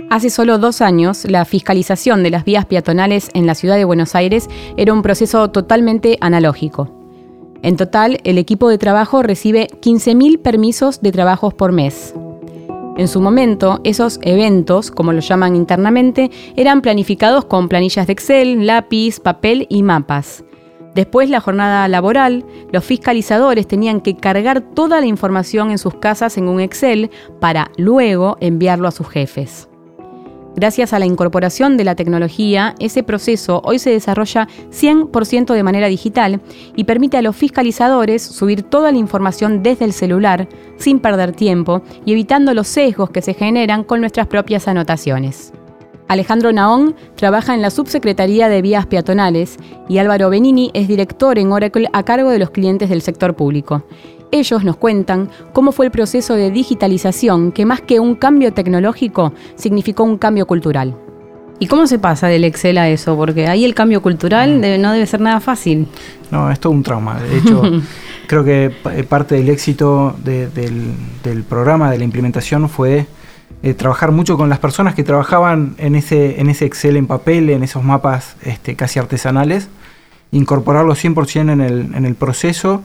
Hace 0.09 0.29
solo 0.29 0.57
dos 0.57 0.81
años, 0.81 1.25
la 1.25 1.45
fiscalización 1.45 2.23
de 2.23 2.31
las 2.31 2.45
vías 2.45 2.65
peatonales 2.65 3.29
en 3.33 3.45
la 3.45 3.53
ciudad 3.53 3.75
de 3.75 3.85
Buenos 3.85 4.15
Aires 4.15 4.47
era 4.77 4.93
un 4.93 5.01
proceso 5.01 5.51
totalmente 5.51 6.17
analógico. 6.21 6.91
En 7.61 7.75
total, 7.75 8.19
el 8.23 8.37
equipo 8.37 8.69
de 8.69 8.77
trabajo 8.77 9.23
recibe 9.23 9.67
15.000 9.81 10.41
permisos 10.41 11.01
de 11.01 11.11
trabajos 11.11 11.53
por 11.53 11.71
mes. 11.71 12.13
En 12.97 13.09
su 13.09 13.19
momento, 13.19 13.81
esos 13.83 14.19
eventos, 14.21 14.89
como 14.89 15.11
lo 15.11 15.19
llaman 15.19 15.57
internamente, 15.57 16.31
eran 16.55 16.81
planificados 16.81 17.43
con 17.43 17.67
planillas 17.67 18.07
de 18.07 18.13
Excel, 18.13 18.65
lápiz, 18.65 19.19
papel 19.19 19.67
y 19.69 19.83
mapas. 19.83 20.45
Después 20.93 21.29
la 21.29 21.41
jornada 21.41 21.89
laboral, 21.89 22.45
los 22.71 22.85
fiscalizadores 22.85 23.67
tenían 23.67 23.99
que 23.99 24.15
cargar 24.15 24.61
toda 24.61 25.01
la 25.01 25.07
información 25.07 25.71
en 25.71 25.77
sus 25.77 25.95
casas 25.95 26.37
en 26.37 26.47
un 26.47 26.61
Excel 26.61 27.11
para 27.41 27.69
luego 27.75 28.37
enviarlo 28.39 28.87
a 28.87 28.91
sus 28.91 29.09
jefes. 29.09 29.67
Gracias 30.55 30.93
a 30.93 30.99
la 30.99 31.05
incorporación 31.05 31.75
de 31.75 31.83
la 31.83 31.95
tecnología, 31.95 32.75
ese 32.79 33.03
proceso 33.03 33.61
hoy 33.65 33.77
se 33.77 33.89
desarrolla 33.89 34.47
100% 34.71 35.53
de 35.53 35.63
manera 35.63 35.87
digital 35.87 36.39
y 36.77 36.85
permite 36.85 37.17
a 37.17 37.21
los 37.21 37.35
fiscalizadores 37.35 38.21
subir 38.21 38.63
toda 38.63 38.93
la 38.93 38.97
información 38.97 39.63
desde 39.63 39.83
el 39.83 39.91
celular 39.91 40.47
sin 40.77 40.99
perder 40.99 41.33
tiempo 41.33 41.81
y 42.05 42.13
evitando 42.13 42.53
los 42.53 42.67
sesgos 42.69 43.09
que 43.09 43.21
se 43.21 43.33
generan 43.33 43.83
con 43.83 43.99
nuestras 43.99 44.27
propias 44.27 44.69
anotaciones. 44.69 45.51
Alejandro 46.07 46.53
Naón 46.53 46.95
trabaja 47.15 47.55
en 47.55 47.61
la 47.61 47.71
Subsecretaría 47.71 48.47
de 48.47 48.61
Vías 48.61 48.85
Peatonales 48.85 49.57
y 49.89 49.97
Álvaro 49.97 50.29
Benini 50.29 50.69
es 50.73 50.87
director 50.87 51.39
en 51.39 51.51
Oracle 51.51 51.89
a 51.93 52.03
cargo 52.03 52.29
de 52.29 52.39
los 52.39 52.51
clientes 52.51 52.89
del 52.89 53.01
sector 53.01 53.35
público. 53.35 53.83
Ellos 54.31 54.63
nos 54.63 54.77
cuentan 54.77 55.29
cómo 55.53 55.71
fue 55.71 55.85
el 55.85 55.91
proceso 55.91 56.35
de 56.35 56.51
digitalización 56.51 57.51
que 57.51 57.65
más 57.65 57.81
que 57.81 57.99
un 57.99 58.15
cambio 58.15 58.53
tecnológico 58.53 59.33
significó 59.55 60.03
un 60.03 60.17
cambio 60.17 60.45
cultural. 60.45 60.95
¿Y 61.57 61.67
cómo 61.67 61.87
se 61.87 61.99
pasa 61.99 62.27
del 62.27 62.43
Excel 62.43 62.77
a 62.77 62.89
eso? 62.89 63.15
Porque 63.15 63.47
ahí 63.47 63.63
el 63.63 63.73
cambio 63.73 64.01
cultural 64.01 64.57
mm. 64.57 64.81
no 64.81 64.91
debe 64.91 65.05
ser 65.05 65.21
nada 65.21 65.39
fácil. 65.39 65.87
No, 66.31 66.51
es 66.51 66.59
todo 66.59 66.73
un 66.73 66.83
trauma. 66.83 67.19
De 67.19 67.37
hecho, 67.37 67.61
creo 68.27 68.43
que 68.43 68.73
eh, 68.91 69.03
parte 69.03 69.35
del 69.35 69.49
éxito 69.49 70.15
del, 70.23 71.43
programa, 71.47 71.91
de 71.91 71.97
la 71.97 72.03
implementación, 72.03 72.67
fue 72.67 73.07
eh, 73.63 73.73
trabajar 73.73 74.11
mucho 74.11 74.35
con 74.35 74.49
las 74.49 74.59
personas 74.59 74.95
que 74.95 75.03
trabajaban 75.03 75.75
en 75.77 75.95
ese, 75.95 76.41
en 76.41 76.49
ese 76.49 76.65
Excel 76.65 76.97
en 76.97 77.07
papel, 77.07 77.49
en 77.49 77.63
esos 77.63 77.83
mapas 77.83 78.35
este, 78.43 78.75
casi 78.75 78.99
artesanales, 78.99 79.69
incorporarlo 80.31 80.93
100% 80.93 81.53
en 81.53 81.61
el, 81.61 81.95
en 81.95 82.05
el 82.05 82.15
proceso 82.15 82.83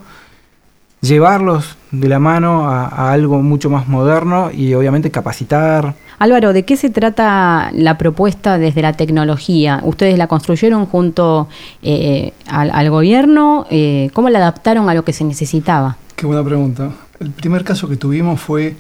llevarlos 1.00 1.76
de 1.90 2.08
la 2.08 2.18
mano 2.18 2.68
a, 2.68 3.12
algo 3.12 3.42
mucho 3.42 3.70
más 3.70 3.88
moderno 3.88 4.50
y 4.52 4.74
obviamente 4.74 5.10
capacitar. 5.10 5.94
Álvaro, 6.18 6.52
¿de 6.52 6.64
qué 6.64 6.76
se 6.76 6.90
trata 6.90 7.70
la 7.72 7.96
propuesta 7.96 8.58
desde 8.58 8.82
la 8.82 8.92
tecnología? 8.92 9.80
¿Ustedes 9.84 10.18
la 10.18 10.26
construyeron 10.26 10.86
junto 10.86 11.48
eh, 11.82 12.32
al, 12.46 12.90
gobierno? 12.90 13.66
Eh, 13.70 14.10
¿Cómo 14.12 14.28
la 14.28 14.38
adaptaron 14.38 14.88
a 14.90 14.94
lo 14.94 15.04
que 15.04 15.12
se 15.12 15.24
necesitaba? 15.24 15.96
Qué 16.16 16.26
buena 16.26 16.44
pregunta. 16.44 16.90
El 17.18 17.30
primer 17.30 17.64
caso 17.64 17.88
que 17.88 17.96
tuvimos 17.96 18.40
fue 18.40 18.76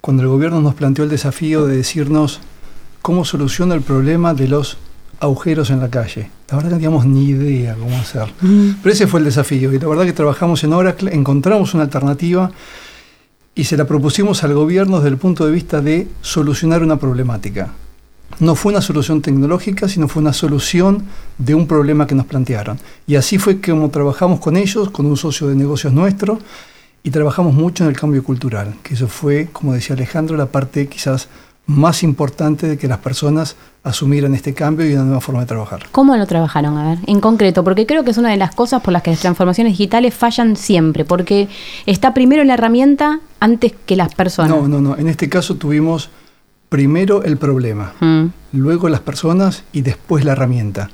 cuando 0.00 0.22
el 0.22 0.28
gobierno 0.28 0.60
nos 0.60 0.74
planteó 0.74 1.04
el 1.04 1.10
desafío 1.10 1.66
de 1.66 1.76
decirnos 1.76 2.40
cómo 3.02 3.24
soluciona 3.24 3.74
el 3.74 3.82
problema 3.82 4.32
de 4.34 4.48
los 4.48 4.78
agujeros 5.20 5.70
en 5.70 5.80
la 5.80 5.88
calle. 5.88 6.30
La 6.48 6.56
verdad 6.56 6.70
que 6.70 6.74
no 6.74 6.76
teníamos 6.76 7.06
ni 7.06 7.26
idea 7.26 7.74
cómo 7.74 7.96
hacer. 7.96 8.32
Pero 8.40 8.92
ese 8.92 9.06
fue 9.06 9.20
el 9.20 9.26
desafío. 9.26 9.72
Y 9.72 9.78
la 9.78 9.88
verdad 9.88 10.04
que 10.04 10.12
trabajamos 10.12 10.62
en 10.64 10.72
Oracle, 10.72 11.14
encontramos 11.14 11.74
una 11.74 11.84
alternativa 11.84 12.50
y 13.54 13.64
se 13.64 13.76
la 13.76 13.86
propusimos 13.86 14.42
al 14.44 14.54
gobierno 14.54 14.96
desde 14.96 15.10
el 15.10 15.16
punto 15.16 15.46
de 15.46 15.52
vista 15.52 15.80
de 15.80 16.08
solucionar 16.20 16.82
una 16.82 16.98
problemática. 16.98 17.72
No 18.40 18.56
fue 18.56 18.72
una 18.72 18.80
solución 18.80 19.22
tecnológica, 19.22 19.88
sino 19.88 20.08
fue 20.08 20.20
una 20.20 20.32
solución 20.32 21.04
de 21.38 21.54
un 21.54 21.66
problema 21.66 22.06
que 22.06 22.16
nos 22.16 22.26
plantearon. 22.26 22.78
Y 23.06 23.14
así 23.14 23.38
fue 23.38 23.60
como 23.60 23.90
trabajamos 23.90 24.40
con 24.40 24.56
ellos, 24.56 24.90
con 24.90 25.06
un 25.06 25.16
socio 25.16 25.46
de 25.46 25.54
negocios 25.54 25.92
nuestro, 25.92 26.40
y 27.04 27.10
trabajamos 27.10 27.54
mucho 27.54 27.84
en 27.84 27.90
el 27.90 27.96
cambio 27.96 28.24
cultural, 28.24 28.74
que 28.82 28.94
eso 28.94 29.08
fue, 29.08 29.48
como 29.52 29.74
decía 29.74 29.94
Alejandro, 29.94 30.36
la 30.36 30.46
parte 30.46 30.88
quizás 30.88 31.28
más 31.66 32.02
importante 32.02 32.68
de 32.68 32.78
que 32.78 32.88
las 32.88 32.98
personas 32.98 33.56
asumieran 33.82 34.34
este 34.34 34.52
cambio 34.54 34.88
y 34.88 34.94
una 34.94 35.04
nueva 35.04 35.20
forma 35.20 35.40
de 35.40 35.46
trabajar. 35.46 35.86
¿Cómo 35.92 36.16
lo 36.16 36.26
trabajaron? 36.26 36.76
A 36.76 36.90
ver, 36.90 36.98
en 37.06 37.20
concreto, 37.20 37.64
porque 37.64 37.86
creo 37.86 38.04
que 38.04 38.10
es 38.10 38.18
una 38.18 38.30
de 38.30 38.36
las 38.36 38.54
cosas 38.54 38.82
por 38.82 38.92
las 38.92 39.02
que 39.02 39.10
las 39.10 39.20
transformaciones 39.20 39.72
digitales 39.72 40.14
fallan 40.14 40.56
siempre, 40.56 41.04
porque 41.04 41.48
está 41.86 42.12
primero 42.12 42.44
la 42.44 42.54
herramienta 42.54 43.20
antes 43.40 43.72
que 43.86 43.96
las 43.96 44.14
personas. 44.14 44.50
No, 44.50 44.68
no, 44.68 44.80
no. 44.80 44.96
En 44.96 45.08
este 45.08 45.28
caso 45.28 45.56
tuvimos 45.56 46.10
primero 46.68 47.22
el 47.22 47.36
problema, 47.36 47.92
mm. 48.00 48.24
luego 48.52 48.88
las 48.88 49.00
personas 49.00 49.64
y 49.72 49.82
después 49.82 50.24
la 50.24 50.32
herramienta. 50.32 50.90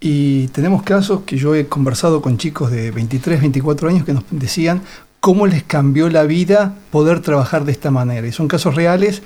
Y 0.00 0.48
tenemos 0.48 0.82
casos 0.82 1.22
que 1.22 1.36
yo 1.38 1.54
he 1.54 1.66
conversado 1.66 2.20
con 2.20 2.36
chicos 2.36 2.70
de 2.70 2.90
23, 2.90 3.40
24 3.40 3.88
años 3.88 4.04
que 4.04 4.12
nos 4.12 4.24
decían 4.30 4.82
cómo 5.20 5.46
les 5.46 5.62
cambió 5.62 6.10
la 6.10 6.24
vida 6.24 6.74
poder 6.90 7.20
trabajar 7.20 7.64
de 7.64 7.72
esta 7.72 7.90
manera. 7.90 8.26
Y 8.26 8.32
son 8.32 8.46
casos 8.46 8.74
reales 8.74 9.22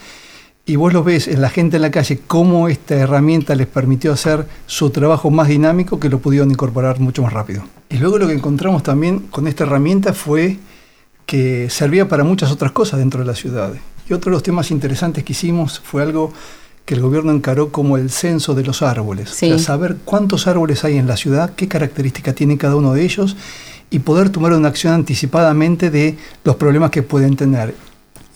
y 0.68 0.76
vos 0.76 0.92
lo 0.92 1.02
ves 1.02 1.28
en 1.28 1.40
la 1.40 1.48
gente 1.48 1.76
en 1.76 1.82
la 1.82 1.90
calle, 1.90 2.20
cómo 2.26 2.68
esta 2.68 2.94
herramienta 2.94 3.54
les 3.54 3.66
permitió 3.66 4.12
hacer 4.12 4.46
su 4.66 4.90
trabajo 4.90 5.30
más 5.30 5.48
dinámico 5.48 5.98
que 5.98 6.10
lo 6.10 6.18
pudieron 6.18 6.50
incorporar 6.50 7.00
mucho 7.00 7.22
más 7.22 7.32
rápido. 7.32 7.64
Y 7.88 7.96
luego 7.96 8.18
lo 8.18 8.26
que 8.26 8.34
encontramos 8.34 8.82
también 8.82 9.20
con 9.30 9.48
esta 9.48 9.64
herramienta 9.64 10.12
fue 10.12 10.58
que 11.24 11.70
servía 11.70 12.06
para 12.06 12.22
muchas 12.22 12.52
otras 12.52 12.72
cosas 12.72 12.98
dentro 12.98 13.20
de 13.20 13.26
la 13.26 13.34
ciudad. 13.34 13.72
Y 14.10 14.12
otro 14.12 14.30
de 14.30 14.36
los 14.36 14.42
temas 14.42 14.70
interesantes 14.70 15.24
que 15.24 15.32
hicimos 15.32 15.80
fue 15.80 16.02
algo 16.02 16.34
que 16.84 16.94
el 16.94 17.00
gobierno 17.00 17.32
encaró 17.32 17.72
como 17.72 17.96
el 17.96 18.10
censo 18.10 18.54
de 18.54 18.64
los 18.64 18.82
árboles. 18.82 19.30
O 19.30 19.34
sea, 19.34 19.58
saber 19.58 19.96
cuántos 20.04 20.46
árboles 20.46 20.84
hay 20.84 20.98
en 20.98 21.06
la 21.06 21.16
ciudad, 21.16 21.54
qué 21.54 21.66
características 21.66 22.34
tiene 22.34 22.58
cada 22.58 22.76
uno 22.76 22.92
de 22.92 23.04
ellos 23.04 23.38
y 23.88 24.00
poder 24.00 24.28
tomar 24.28 24.52
una 24.52 24.68
acción 24.68 24.92
anticipadamente 24.92 25.90
de 25.90 26.18
los 26.44 26.56
problemas 26.56 26.90
que 26.90 27.02
pueden 27.02 27.36
tener 27.36 27.74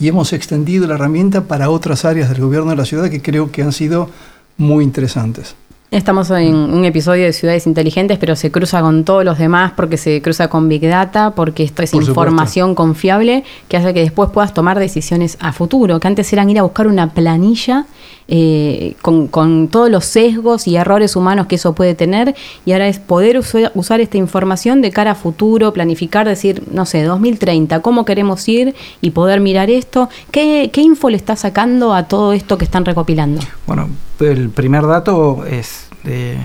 y 0.02 0.08
hemos 0.08 0.32
extendido 0.32 0.88
la 0.88 0.94
herramienta 0.94 1.44
para 1.44 1.70
otras 1.70 2.04
áreas 2.04 2.28
del 2.28 2.40
gobierno 2.40 2.70
de 2.70 2.76
la 2.76 2.84
ciudad 2.84 3.08
que 3.08 3.22
creo 3.22 3.52
que 3.52 3.62
han 3.62 3.70
sido 3.70 4.10
muy 4.56 4.82
interesantes. 4.82 5.54
Estamos 5.92 6.28
en 6.30 6.56
un 6.56 6.84
episodio 6.84 7.24
de 7.24 7.32
Ciudades 7.32 7.68
Inteligentes, 7.68 8.18
pero 8.18 8.34
se 8.34 8.50
cruza 8.50 8.80
con 8.80 9.04
todos 9.04 9.24
los 9.24 9.38
demás 9.38 9.74
porque 9.76 9.96
se 9.96 10.20
cruza 10.20 10.48
con 10.48 10.68
Big 10.68 10.80
Data, 10.80 11.30
porque 11.36 11.62
esto 11.62 11.84
es 11.84 11.94
información 11.94 12.74
confiable 12.74 13.44
que 13.68 13.76
hace 13.76 13.94
que 13.94 14.00
después 14.00 14.30
puedas 14.30 14.52
tomar 14.52 14.80
decisiones 14.80 15.36
a 15.38 15.52
futuro, 15.52 16.00
que 16.00 16.08
antes 16.08 16.32
eran 16.32 16.50
ir 16.50 16.58
a 16.58 16.62
buscar 16.62 16.88
una 16.88 17.10
planilla 17.10 17.86
eh, 18.28 18.94
con, 19.02 19.68
todos 19.68 19.90
los 19.90 20.04
sesgos 20.04 20.66
y 20.66 20.76
errores 20.76 21.16
humanos 21.16 21.46
que 21.46 21.56
eso 21.56 21.74
puede 21.74 21.94
tener, 21.94 22.34
y 22.64 22.72
ahora 22.72 22.88
es 22.88 22.98
poder 22.98 23.40
usar 23.74 24.00
esta 24.00 24.16
información 24.16 24.82
de 24.82 24.90
cara 24.90 25.12
a 25.12 25.14
futuro, 25.14 25.72
planificar, 25.72 26.26
decir, 26.26 26.62
no 26.70 26.86
sé, 26.86 27.02
2030, 27.02 27.80
cómo 27.80 28.04
queremos 28.04 28.48
ir 28.48 28.74
y 29.00 29.10
poder 29.10 29.40
mirar 29.40 29.70
esto. 29.70 30.08
¿Qué, 30.30 30.70
qué 30.72 30.80
info 30.82 31.10
le 31.10 31.16
está 31.16 31.36
sacando 31.36 31.94
a 31.94 32.04
todo 32.04 32.32
esto 32.32 32.58
que 32.58 32.64
están 32.64 32.84
recopilando? 32.84 33.40
Bueno, 33.66 33.88
el 34.20 34.50
primer 34.50 34.86
dato 34.86 35.44
es 35.46 35.88
de 36.04 36.36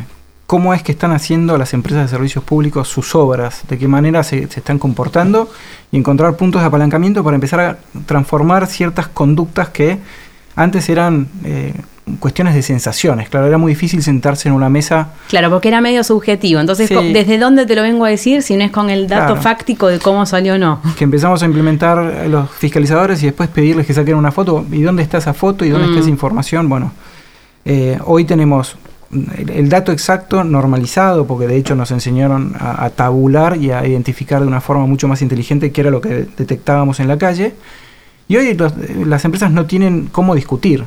cómo 0.48 0.74
es 0.74 0.82
que 0.82 0.94
están 0.94 1.12
haciendo 1.12 1.58
las 1.58 1.74
empresas 1.74 2.04
de 2.04 2.08
servicios 2.08 2.44
públicos 2.44 2.88
sus 2.88 3.14
obras, 3.16 3.64
de 3.68 3.78
qué 3.78 3.88
manera 3.88 4.24
se, 4.24 4.44
están 4.44 4.80
comportando 4.80 5.50
y 5.92 5.98
encontrar 5.98 6.38
puntos 6.38 6.62
de 6.62 6.68
apalancamiento 6.68 7.24
para 7.24 7.36
empezar 7.36 7.60
a 7.60 7.78
transformar 8.06 8.66
ciertas 8.68 9.10
conductas 9.10 9.70
que 9.70 10.00
antes 10.58 10.90
eran 10.90 11.28
eh, 11.46 11.74
cuestiones 12.20 12.56
de 12.56 12.62
sensaciones. 12.62 13.30
Claro, 13.30 13.48
era 13.48 13.58
muy 13.58 13.72
difícil 13.72 14.02
sentarse 14.04 14.50
en 14.50 14.56
una 14.56 14.70
mesa. 14.70 15.10
Claro, 15.30 15.50
porque 15.50 15.70
era 15.70 15.80
medio 15.80 16.04
subjetivo. 16.04 16.60
Entonces, 16.60 16.90
¿desde 16.90 17.38
dónde 17.38 17.66
te 17.66 17.76
lo 17.76 17.84
vengo 17.84 18.06
a 18.06 18.10
decir 18.10 18.42
si 18.42 18.58
no 18.58 18.66
es 18.66 18.72
con 18.72 18.90
el 18.90 19.08
dato 19.08 19.36
fáctico 19.36 19.88
de 19.88 20.00
cómo 20.00 20.26
salió 20.26 20.56
o 20.56 20.58
no? 20.58 20.82
Que 20.98 21.04
empezamos 21.04 21.44
a 21.44 21.46
implementar 21.46 22.28
los 22.28 22.50
fiscalizadores 22.50 23.22
y 23.24 23.28
después 23.28 23.50
pedirles 23.50 23.86
que 23.86 23.94
saquen 23.94 24.16
una 24.16 24.32
foto. 24.32 24.66
¿Y 24.72 24.82
dónde 24.82 25.04
está 25.04 25.20
esa 25.20 25.34
foto? 25.34 25.64
¿Y 25.64 25.70
dónde 25.70 25.88
está 25.88 26.00
esa 26.00 26.08
mm. 26.08 26.12
información? 26.12 26.68
Bueno, 26.68 26.92
eh, 27.64 28.00
hoy 28.06 28.26
tenemos 28.26 28.78
el, 29.38 29.70
dato 29.70 29.92
exacto 29.92 30.44
normalizado, 30.44 31.28
porque 31.28 31.48
de 31.48 31.56
hecho 31.56 31.76
nos 31.76 31.92
enseñaron 31.92 32.56
a, 32.60 32.90
tabular 32.90 33.58
y 33.58 33.72
a 33.72 33.86
identificar 33.86 34.42
de 34.42 34.48
una 34.48 34.62
forma 34.62 34.86
mucho 34.86 35.08
más 35.08 35.22
inteligente 35.22 35.72
qué 35.72 35.82
era 35.82 35.92
lo 35.92 36.02
que 36.02 36.28
detectábamos 36.38 37.00
en 37.00 37.08
la 37.08 37.18
calle. 37.18 37.54
Y 38.28 38.36
hoy 38.36 38.58
las 39.06 39.26
empresas 39.26 39.52
no 39.52 39.66
tienen 39.66 40.10
cómo 40.12 40.36
discutir. 40.36 40.86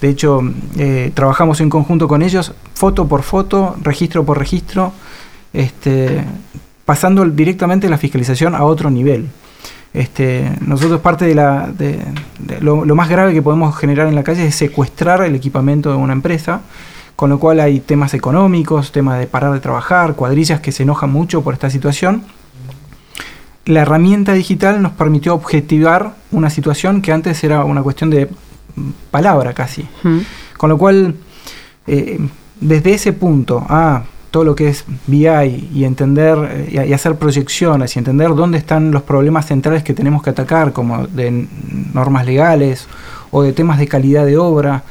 De 0.00 0.10
hecho, 0.10 0.40
eh, 0.76 1.10
trabajamos 1.14 1.60
en 1.60 1.70
conjunto 1.70 2.06
con 2.06 2.22
ellos, 2.22 2.52
foto 2.74 3.08
por 3.08 3.22
foto, 3.22 3.76
registro 3.82 4.24
por 4.24 4.38
registro, 4.38 4.92
este, 5.54 6.22
pasando 6.84 7.24
directamente 7.24 7.88
la 7.88 7.96
fiscalización 7.96 8.54
a 8.54 8.64
otro 8.64 8.90
nivel. 8.90 9.28
Este, 9.94 10.52
nosotros 10.60 11.00
parte 11.00 11.24
de, 11.24 11.34
la, 11.34 11.68
de, 11.68 11.98
lo, 12.60 12.84
más 12.94 13.08
grave 13.08 13.32
que 13.32 13.40
podemos 13.40 13.74
generar 13.78 14.06
en 14.08 14.14
la 14.14 14.22
calle 14.22 14.46
es 14.46 14.54
secuestrar 14.54 15.22
el 15.22 15.34
equipamiento 15.34 15.90
de 15.90 15.96
una 15.96 16.12
empresa, 16.12 16.60
con 17.16 17.30
lo 17.30 17.38
cual 17.38 17.60
hay 17.60 17.80
temas 17.80 18.12
económicos, 18.12 18.92
temas 18.92 19.18
de 19.18 19.26
parar 19.26 19.54
de 19.54 19.60
trabajar, 19.60 20.14
cuadrillas 20.14 20.60
que 20.60 20.70
se 20.70 20.82
enojan 20.82 21.10
mucho 21.10 21.42
por 21.42 21.54
esta 21.54 21.70
situación. 21.70 22.24
La 23.66 23.82
herramienta 23.82 24.32
digital 24.32 24.80
nos 24.80 24.92
permitió 24.92 25.34
objetivar 25.34 26.14
una 26.30 26.50
situación 26.50 27.02
que 27.02 27.12
antes 27.12 27.42
era 27.44 27.64
una 27.64 27.82
cuestión 27.82 28.10
de 28.10 28.30
palabra 29.10 29.52
casi. 29.54 29.86
Con 30.56 30.70
lo 30.70 30.78
cual, 30.78 31.16
eh, 31.86 32.18
desde 32.60 32.94
ese 32.94 33.12
punto 33.12 33.66
a 33.68 34.04
todo 34.30 34.44
lo 34.44 34.54
que 34.54 34.68
es 34.68 34.84
BI 35.06 35.70
y 35.74 35.84
entender 35.84 36.68
eh, 36.68 36.86
y 36.88 36.92
hacer 36.92 37.16
proyecciones 37.16 37.96
y 37.96 37.98
entender 37.98 38.34
dónde 38.34 38.58
están 38.58 38.90
los 38.90 39.02
problemas 39.02 39.46
centrales 39.46 39.82
que 39.82 39.94
tenemos 39.94 40.22
que 40.22 40.30
atacar, 40.30 40.72
como 40.72 41.06
de 41.06 41.46
normas 41.92 42.26
legales 42.26 42.86
o 43.30 43.42
de 43.42 43.52
temas 43.52 43.78
de 43.78 43.88
calidad 43.88 44.26
de 44.26 44.36
obra 44.36 44.84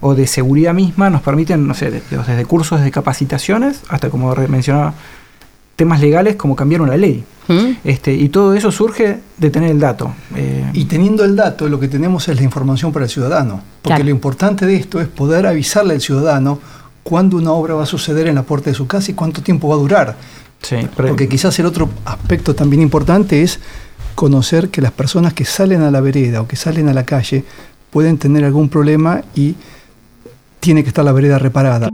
o 0.00 0.14
de 0.14 0.26
seguridad 0.26 0.72
misma, 0.72 1.10
nos 1.10 1.20
permiten, 1.22 1.66
no 1.66 1.74
sé, 1.74 1.90
desde 1.90 2.44
cursos 2.44 2.80
de 2.80 2.90
capacitaciones 2.90 3.82
hasta, 3.88 4.08
como 4.08 4.34
mencionaba, 4.48 4.94
temas 5.76 6.00
legales 6.00 6.36
como 6.36 6.56
cambiar 6.56 6.80
una 6.82 6.96
ley. 6.96 7.24
¿Mm? 7.48 7.72
Este, 7.84 8.14
y 8.14 8.28
todo 8.28 8.54
eso 8.54 8.70
surge 8.70 9.18
de 9.36 9.50
tener 9.50 9.70
el 9.70 9.80
dato. 9.80 10.14
Eh, 10.36 10.70
y 10.72 10.84
teniendo 10.84 11.24
el 11.24 11.34
dato, 11.34 11.68
lo 11.68 11.80
que 11.80 11.88
tenemos 11.88 12.28
es 12.28 12.36
la 12.36 12.42
información 12.42 12.92
para 12.92 13.06
el 13.06 13.10
ciudadano. 13.10 13.62
Porque 13.82 14.04
lo 14.04 14.10
importante 14.10 14.66
de 14.66 14.76
esto 14.76 15.00
es 15.00 15.08
poder 15.08 15.46
avisarle 15.46 15.94
al 15.94 16.00
ciudadano 16.00 16.60
cuándo 17.02 17.36
una 17.36 17.52
obra 17.52 17.74
va 17.74 17.82
a 17.82 17.86
suceder 17.86 18.28
en 18.28 18.36
la 18.36 18.44
puerta 18.44 18.70
de 18.70 18.74
su 18.74 18.86
casa 18.86 19.10
y 19.10 19.14
cuánto 19.14 19.42
tiempo 19.42 19.68
va 19.68 19.74
a 19.74 19.78
durar. 19.78 20.16
Sí, 20.60 20.76
Porque 20.96 21.28
quizás 21.28 21.58
el 21.58 21.66
otro 21.66 21.88
aspecto 22.04 22.54
también 22.54 22.82
importante 22.82 23.42
es 23.42 23.58
conocer 24.14 24.68
que 24.68 24.80
las 24.80 24.92
personas 24.92 25.34
que 25.34 25.44
salen 25.44 25.82
a 25.82 25.90
la 25.90 26.00
vereda 26.00 26.40
o 26.40 26.46
que 26.46 26.54
salen 26.54 26.88
a 26.88 26.92
la 26.92 27.04
calle 27.04 27.44
pueden 27.90 28.18
tener 28.18 28.44
algún 28.44 28.68
problema 28.68 29.22
y 29.34 29.56
tiene 30.60 30.84
que 30.84 30.88
estar 30.88 31.04
la 31.04 31.10
vereda 31.10 31.38
reparada. 31.38 31.88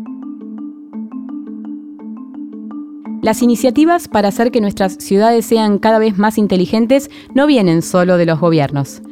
Las 3.28 3.42
iniciativas 3.42 4.08
para 4.08 4.28
hacer 4.28 4.50
que 4.50 4.62
nuestras 4.62 4.94
ciudades 4.94 5.44
sean 5.44 5.76
cada 5.76 5.98
vez 5.98 6.16
más 6.16 6.38
inteligentes 6.38 7.10
no 7.34 7.46
vienen 7.46 7.82
solo 7.82 8.16
de 8.16 8.24
los 8.24 8.40
gobiernos. 8.40 9.02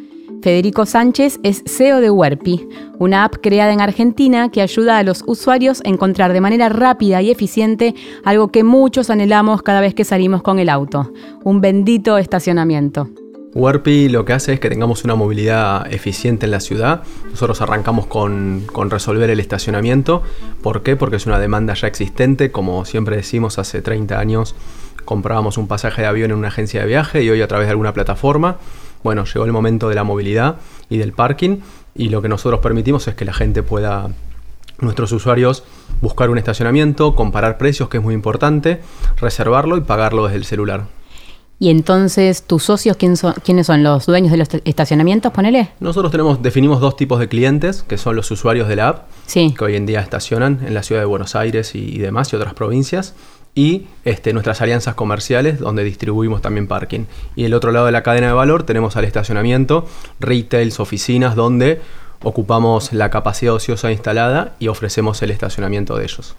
Federico 0.41 0.87
Sánchez 0.87 1.39
es 1.43 1.63
CEO 1.67 2.01
de 2.01 2.11
Werpi, 2.11 2.67
una 2.99 3.25
app 3.25 3.35
creada 3.43 3.75
en 3.75 3.83
Argentina 3.83 4.51
que 4.51 4.63
ayuda 4.63 4.97
a 4.97 5.03
los 5.03 5.23
usuarios 5.27 5.83
a 5.85 5.91
encontrar 5.91 6.33
de 6.33 6.41
manera 6.41 6.71
rápida 6.71 7.21
y 7.21 7.31
eficiente 7.31 7.95
algo 8.25 8.49
que 8.49 8.65
muchos 8.65 9.11
anhelamos 9.11 9.61
cada 9.61 9.83
vez 9.83 9.93
que 9.93 10.05
salimos 10.05 10.41
con 10.41 10.59
el 10.59 10.71
auto, 10.71 11.13
un 11.45 11.61
bendito 11.61 12.17
estacionamiento. 12.17 13.11
Werpi 13.57 14.09
lo 14.09 14.25
que 14.25 14.33
hace 14.33 14.53
es 14.53 14.61
que 14.61 14.69
tengamos 14.69 15.05
una 15.05 15.15
movilidad 15.15 15.93
eficiente 15.93 16.47
en 16.47 16.53
la 16.53 16.61
ciudad. 16.61 17.03
Nosotros 17.31 17.61
arrancamos 17.63 18.07
con, 18.07 18.65
con, 18.73 18.91
resolver 18.91 19.31
el 19.31 19.41
estacionamiento. 19.41 20.23
¿Por 20.63 20.83
qué? 20.83 20.97
Porque 20.97 21.17
es 21.17 21.27
una 21.27 21.39
demanda 21.39 21.75
ya 21.75 21.87
existente. 21.87 22.53
Como 22.53 22.85
siempre 22.85 23.17
decimos, 23.17 23.59
hace 23.59 23.83
30 23.83 24.19
años 24.19 24.55
comprábamos 25.05 25.57
un 25.57 25.69
pasaje 25.69 26.03
de 26.03 26.09
avión 26.09 26.33
en 26.33 26.37
una 26.37 26.49
agencia 26.49 26.81
de 26.81 26.87
viaje 26.87 27.23
y 27.23 27.31
hoy 27.31 27.41
a 27.41 27.49
través 27.49 27.67
de 27.67 27.71
alguna 27.71 27.95
plataforma 27.95 28.59
bueno, 29.07 29.25
llegó 29.25 29.45
el 29.45 29.53
momento 29.53 29.89
de 29.89 29.95
la 29.95 30.03
movilidad 30.03 30.57
y 30.89 30.99
del 30.99 31.13
parking 31.13 31.59
y 31.95 32.09
lo 32.09 32.23
que 32.23 32.29
nosotros 32.29 32.59
permitimos 32.59 33.07
es 33.07 33.15
que 33.15 33.25
la 33.25 33.33
gente 33.33 33.63
pueda, 33.63 34.11
nuestros 34.81 35.13
usuarios, 35.13 35.63
buscar 36.01 36.29
un 36.29 36.39
estacionamiento, 36.39 37.15
comparar 37.15 37.57
precios, 37.57 37.89
que 37.89 37.99
es 37.99 38.03
muy 38.03 38.15
importante, 38.15 38.81
reservarlo 39.17 39.77
y 39.77 39.83
pagarlo 39.83 40.25
desde 40.25 40.39
el 40.39 40.45
celular. 40.45 40.96
Y 41.59 41.71
entonces, 41.71 42.43
¿tus 42.43 42.65
socios 42.65 42.97
quién 42.97 43.17
son, 43.17 43.35
quiénes 43.45 43.67
son? 43.67 43.83
¿Los 43.83 44.07
dueños 44.07 44.31
de 44.31 44.37
los 44.37 44.49
estacionamientos? 44.65 45.33
Ponele. 45.33 45.71
Nosotros 45.81 46.13
tenemos, 46.13 46.43
definimos 46.43 46.81
dos 46.81 46.97
tipos 46.97 47.19
de 47.19 47.29
clientes, 47.29 47.83
que 47.83 47.97
son 47.97 48.15
los 48.15 48.31
usuarios 48.31 48.69
de 48.69 48.77
la 48.77 48.89
app, 48.89 49.09
que 49.33 49.65
hoy 49.65 49.77
en 49.77 49.87
día 49.87 50.01
estacionan 50.01 50.61
en 50.67 50.75
la 50.75 50.83
ciudad 50.83 51.01
de 51.01 51.07
Buenos 51.07 51.35
Aires 51.35 51.75
y 51.75 51.99
demás 51.99 52.33
y 52.33 52.37
otras 52.37 52.53
provincias 52.55 53.15
y 53.57 53.87
este, 54.05 54.35
nuestras 54.35 54.61
alianzas 54.61 54.95
comerciales 54.95 55.59
donde 55.59 55.83
distribuimos 55.83 56.43
también 56.43 56.69
parking. 56.69 57.07
Y 57.35 57.45
el 57.45 57.55
otro 57.55 57.73
lado 57.73 57.87
de 57.87 57.93
la 57.93 58.03
cadena 58.03 58.29
de 58.29 58.33
valor 58.35 58.65
tenemos 58.65 58.97
al 58.97 59.07
estacionamiento, 59.07 59.87
retails, 60.21 60.79
oficinas 60.79 61.35
donde 61.35 61.81
ocupamos 62.23 62.93
la 62.93 63.11
capacidad 63.11 63.55
ociosa 63.55 63.91
instalada 63.91 64.55
y 64.59 64.69
ofrecemos 64.69 65.23
el 65.23 65.31
estacionamiento 65.31 65.97
de 65.97 66.05
ellos. 66.05 66.37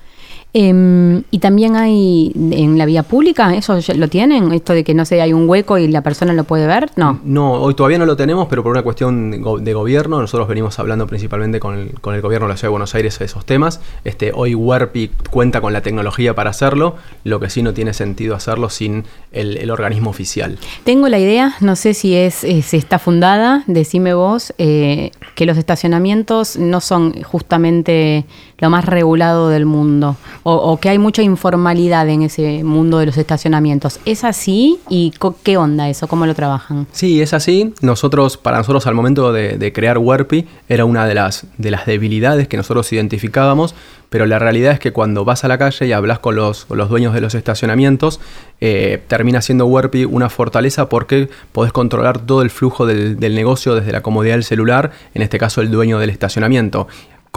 Em, 0.59 1.21
y 1.29 1.37
también 1.37 1.75
hay 1.75 2.31
en 2.33 2.79
la 2.79 2.87
vía 2.87 3.03
pública, 3.03 3.53
¿eso 3.53 3.77
lo 3.95 4.07
tienen? 4.07 4.51
Esto 4.53 4.73
de 4.73 4.83
que 4.83 4.95
no 4.95 5.05
sé, 5.05 5.21
hay 5.21 5.31
un 5.31 5.47
hueco 5.47 5.77
y 5.77 5.87
la 5.87 6.01
persona 6.01 6.33
lo 6.33 6.45
puede 6.45 6.65
ver, 6.65 6.89
no. 6.95 7.19
No, 7.23 7.51
hoy 7.51 7.75
todavía 7.75 7.99
no 7.99 8.07
lo 8.07 8.17
tenemos, 8.17 8.47
pero 8.47 8.63
por 8.63 8.71
una 8.71 8.81
cuestión 8.81 9.29
de 9.29 9.73
gobierno, 9.73 10.19
nosotros 10.19 10.47
venimos 10.47 10.79
hablando 10.79 11.05
principalmente 11.05 11.59
con 11.59 11.77
el, 11.77 12.01
con 12.01 12.15
el 12.15 12.21
gobierno 12.21 12.47
de 12.47 12.53
la 12.53 12.57
Ciudad 12.57 12.69
de 12.69 12.71
Buenos 12.71 12.95
Aires 12.95 13.19
de 13.19 13.25
esos 13.25 13.45
temas. 13.45 13.81
Este, 14.03 14.31
hoy 14.33 14.55
WERPI 14.55 15.11
cuenta 15.29 15.61
con 15.61 15.73
la 15.73 15.81
tecnología 15.81 16.33
para 16.33 16.49
hacerlo, 16.49 16.95
lo 17.23 17.39
que 17.39 17.51
sí 17.51 17.61
no 17.61 17.75
tiene 17.75 17.93
sentido 17.93 18.33
hacerlo 18.33 18.71
sin 18.71 19.03
el, 19.31 19.69
organismo 19.69 20.09
oficial. 20.09 20.57
Tengo 20.85 21.07
la 21.07 21.19
idea, 21.19 21.53
no 21.59 21.75
sé 21.75 21.93
si 21.93 22.15
es, 22.15 22.43
eh, 22.43 22.63
si 22.63 22.77
está 22.77 22.97
fundada, 22.97 23.63
decime 23.67 24.15
vos, 24.15 24.55
eh, 24.57 25.11
que 25.35 25.45
los 25.45 25.55
estacionamientos 25.55 26.57
no 26.57 26.81
son 26.81 27.21
justamente 27.21 28.25
lo 28.59 28.69
más 28.69 28.85
regulado 28.85 29.49
del 29.49 29.65
mundo 29.65 30.15
o, 30.49 30.79
que 30.79 30.89
hay 30.89 30.97
mucha 30.97 31.21
informalidad 31.21 32.07
en 32.07 32.21
ese 32.21 32.63
mundo 32.63 32.99
de 32.99 33.07
los 33.07 33.17
estacionamientos. 33.17 33.99
¿Es 34.05 34.23
así? 34.23 34.79
¿Y 34.87 35.11
qué 35.43 35.57
onda 35.57 35.89
eso? 35.89 36.07
¿Cómo 36.07 36.25
lo 36.25 36.33
trabajan? 36.33 36.87
Sí, 36.93 37.21
es 37.21 37.33
así. 37.33 37.73
Nosotros, 37.81 38.37
para 38.37 38.57
nosotros 38.57 38.87
al 38.87 38.95
momento 38.95 39.33
de, 39.33 39.73
crear 39.73 39.97
Werpi, 39.97 40.47
era 40.69 40.85
una 40.85 41.05
de 41.05 41.15
las, 41.15 41.47
de 41.57 41.69
las 41.69 41.85
debilidades 41.85 42.47
que 42.47 42.55
nosotros 42.55 42.91
identificábamos, 42.93 43.75
pero 44.09 44.25
la 44.25 44.39
realidad 44.39 44.71
es 44.71 44.79
que 44.79 44.93
cuando 44.93 45.25
vas 45.25 45.43
a 45.43 45.49
la 45.49 45.57
calle 45.57 45.85
y 45.85 45.91
hablas 45.91 46.19
con 46.19 46.37
los, 46.37 46.65
los 46.69 46.87
dueños 46.87 47.13
de 47.13 47.19
los 47.19 47.35
estacionamientos, 47.35 48.21
eh, 48.61 49.03
termina 49.07 49.41
siendo 49.41 49.65
Werpi 49.65 50.05
una 50.05 50.29
fortaleza 50.29 50.88
porque 50.88 51.29
podés 51.51 51.73
controlar 51.73 52.19
todo 52.19 52.41
el 52.41 52.49
flujo 52.49 52.86
del, 52.86 53.19
del 53.19 53.36
negocio 53.36 53.75
desde 53.75 53.91
la 53.91 54.01
comodidad 54.01 54.36
del 54.36 54.45
celular, 54.45 54.91
en 55.13 55.21
este 55.21 55.38
caso 55.38 55.60
el 55.60 55.69
dueño 55.71 55.99
del 55.99 56.10
estacionamiento 56.10 56.88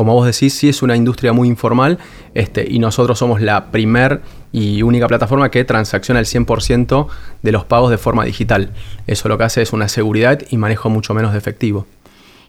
como 0.01 0.15
vos 0.15 0.25
decís, 0.25 0.55
sí 0.55 0.67
es 0.67 0.81
una 0.81 0.97
industria 0.97 1.35
muy 1.35 1.47
informal 1.47 1.99
este, 2.33 2.67
y 2.67 2.79
nosotros 2.79 3.19
somos 3.19 3.43
la 3.43 3.71
primer 3.71 4.23
y 4.51 4.81
única 4.81 5.07
plataforma 5.07 5.51
que 5.51 5.63
transacciona 5.63 6.21
el 6.21 6.25
100% 6.25 7.07
de 7.43 7.53
los 7.53 7.67
pagos 7.67 7.91
de 7.91 7.99
forma 7.99 8.25
digital. 8.25 8.71
Eso 9.07 9.29
lo 9.29 9.37
que 9.37 9.45
hace 9.45 9.61
es 9.61 9.75
una 9.75 9.89
seguridad 9.89 10.41
y 10.49 10.57
manejo 10.57 10.89
mucho 10.89 11.13
menos 11.13 11.33
de 11.33 11.39
efectivo. 11.39 11.85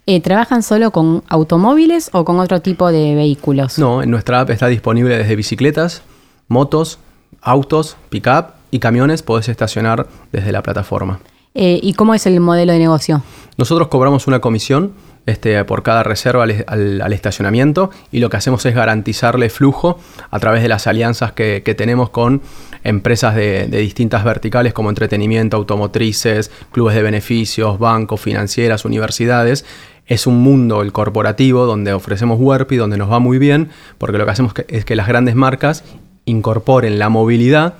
Eh, 0.05 0.21
¿Trabajan 0.21 0.63
solo 0.63 0.91
con 0.91 1.25
automóviles 1.27 2.09
o 2.13 2.23
con 2.23 2.39
otro 2.39 2.61
tipo 2.61 2.89
de 2.89 3.15
vehículos? 3.15 3.77
No, 3.77 4.01
en 4.01 4.11
nuestra 4.11 4.39
app 4.39 4.49
está 4.51 4.67
disponible 4.67 5.17
desde 5.17 5.35
bicicletas, 5.35 6.03
motos, 6.47 6.99
autos, 7.41 7.97
pick-up 8.07 8.53
y 8.71 8.79
camiones. 8.79 9.23
Podés 9.23 9.49
estacionar 9.49 10.07
desde 10.31 10.53
la 10.53 10.63
plataforma. 10.63 11.19
Eh, 11.53 11.81
¿Y 11.83 11.95
cómo 11.95 12.13
es 12.13 12.25
el 12.27 12.39
modelo 12.39 12.71
de 12.71 12.79
negocio? 12.79 13.21
Nosotros 13.57 13.89
cobramos 13.89 14.25
una 14.27 14.39
comisión 14.39 14.93
este, 15.25 15.63
por 15.65 15.83
cada 15.83 16.03
reserva 16.03 16.43
al, 16.43 17.13
estacionamiento 17.13 17.91
y 18.11 18.19
lo 18.19 18.29
que 18.29 18.37
hacemos 18.37 18.65
es 18.65 18.73
garantizarle 18.73 19.49
flujo 19.49 19.99
a 20.31 20.39
través 20.39 20.63
de 20.63 20.67
las 20.67 20.87
alianzas 20.87 21.31
que, 21.31 21.61
tenemos 21.77 22.09
con 22.09 22.41
empresas 22.83 23.35
de, 23.35 23.67
distintas 23.67 24.23
verticales 24.23 24.73
como 24.73 24.89
entretenimiento, 24.89 25.57
automotrices, 25.57 26.49
clubes 26.71 26.95
de 26.95 27.03
beneficios, 27.03 27.77
bancos, 27.77 28.19
financieras, 28.19 28.83
universidades. 28.83 29.65
Es 30.07 30.25
un 30.25 30.39
mundo, 30.39 30.81
el 30.81 30.91
corporativo, 30.91 31.65
donde 31.65 31.93
ofrecemos 31.93 32.39
WERPI, 32.39 32.75
donde 32.75 32.97
nos 32.97 33.11
va 33.11 33.19
muy 33.19 33.37
bien, 33.37 33.69
porque 33.97 34.17
lo 34.17 34.25
que 34.25 34.31
hacemos 34.31 34.53
es 34.67 34.85
que 34.85 34.95
las 34.95 35.07
grandes 35.07 35.35
marcas 35.35 35.83
incorporen 36.25 36.99
la 36.99 37.09
movilidad 37.09 37.75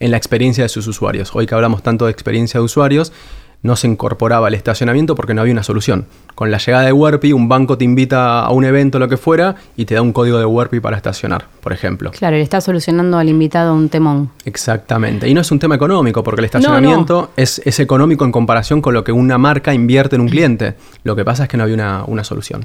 en 0.00 0.10
la 0.10 0.16
experiencia 0.16 0.64
de 0.64 0.68
sus 0.68 0.86
usuarios. 0.86 1.30
Hoy 1.34 1.46
que 1.46 1.54
hablamos 1.54 1.82
tanto 1.82 2.06
de 2.06 2.12
experiencia 2.12 2.58
de 2.58 2.64
usuarios, 2.64 3.12
no 3.62 3.76
se 3.76 3.86
incorporaba 3.86 4.48
el 4.48 4.54
estacionamiento 4.54 5.14
porque 5.14 5.34
no 5.34 5.42
había 5.42 5.52
una 5.52 5.62
solución. 5.62 6.06
Con 6.34 6.50
la 6.50 6.58
llegada 6.58 6.84
de 6.84 6.92
Werpi, 6.92 7.32
un 7.32 7.48
banco 7.48 7.76
te 7.76 7.84
invita 7.84 8.40
a 8.40 8.50
un 8.50 8.64
evento, 8.64 8.98
lo 8.98 9.08
que 9.08 9.16
fuera, 9.16 9.56
y 9.76 9.84
te 9.84 9.94
da 9.94 10.02
un 10.02 10.12
código 10.12 10.38
de 10.38 10.46
Werpi 10.46 10.80
para 10.80 10.96
estacionar, 10.96 11.46
por 11.60 11.72
ejemplo. 11.72 12.10
Claro, 12.12 12.36
le 12.36 12.42
está 12.42 12.60
solucionando 12.60 13.18
al 13.18 13.28
invitado 13.28 13.74
un 13.74 13.88
temón. 13.88 14.30
Exactamente. 14.44 15.28
Y 15.28 15.34
no 15.34 15.42
es 15.42 15.50
un 15.50 15.58
tema 15.58 15.74
económico, 15.74 16.22
porque 16.22 16.40
el 16.40 16.46
estacionamiento 16.46 17.30
Es, 17.36 17.60
económico 17.80 18.24
en 18.24 18.32
comparación 18.32 18.80
con 18.80 18.94
lo 18.94 19.04
que 19.04 19.12
una 19.12 19.38
marca 19.38 19.74
invierte 19.74 20.16
en 20.16 20.22
un 20.22 20.28
cliente. 20.28 20.74
Lo 21.04 21.14
que 21.16 21.24
pasa 21.24 21.44
es 21.44 21.48
que 21.48 21.56
no 21.56 21.64
había 21.64 21.74
una, 21.74 22.04
una 22.06 22.24
solución. 22.24 22.64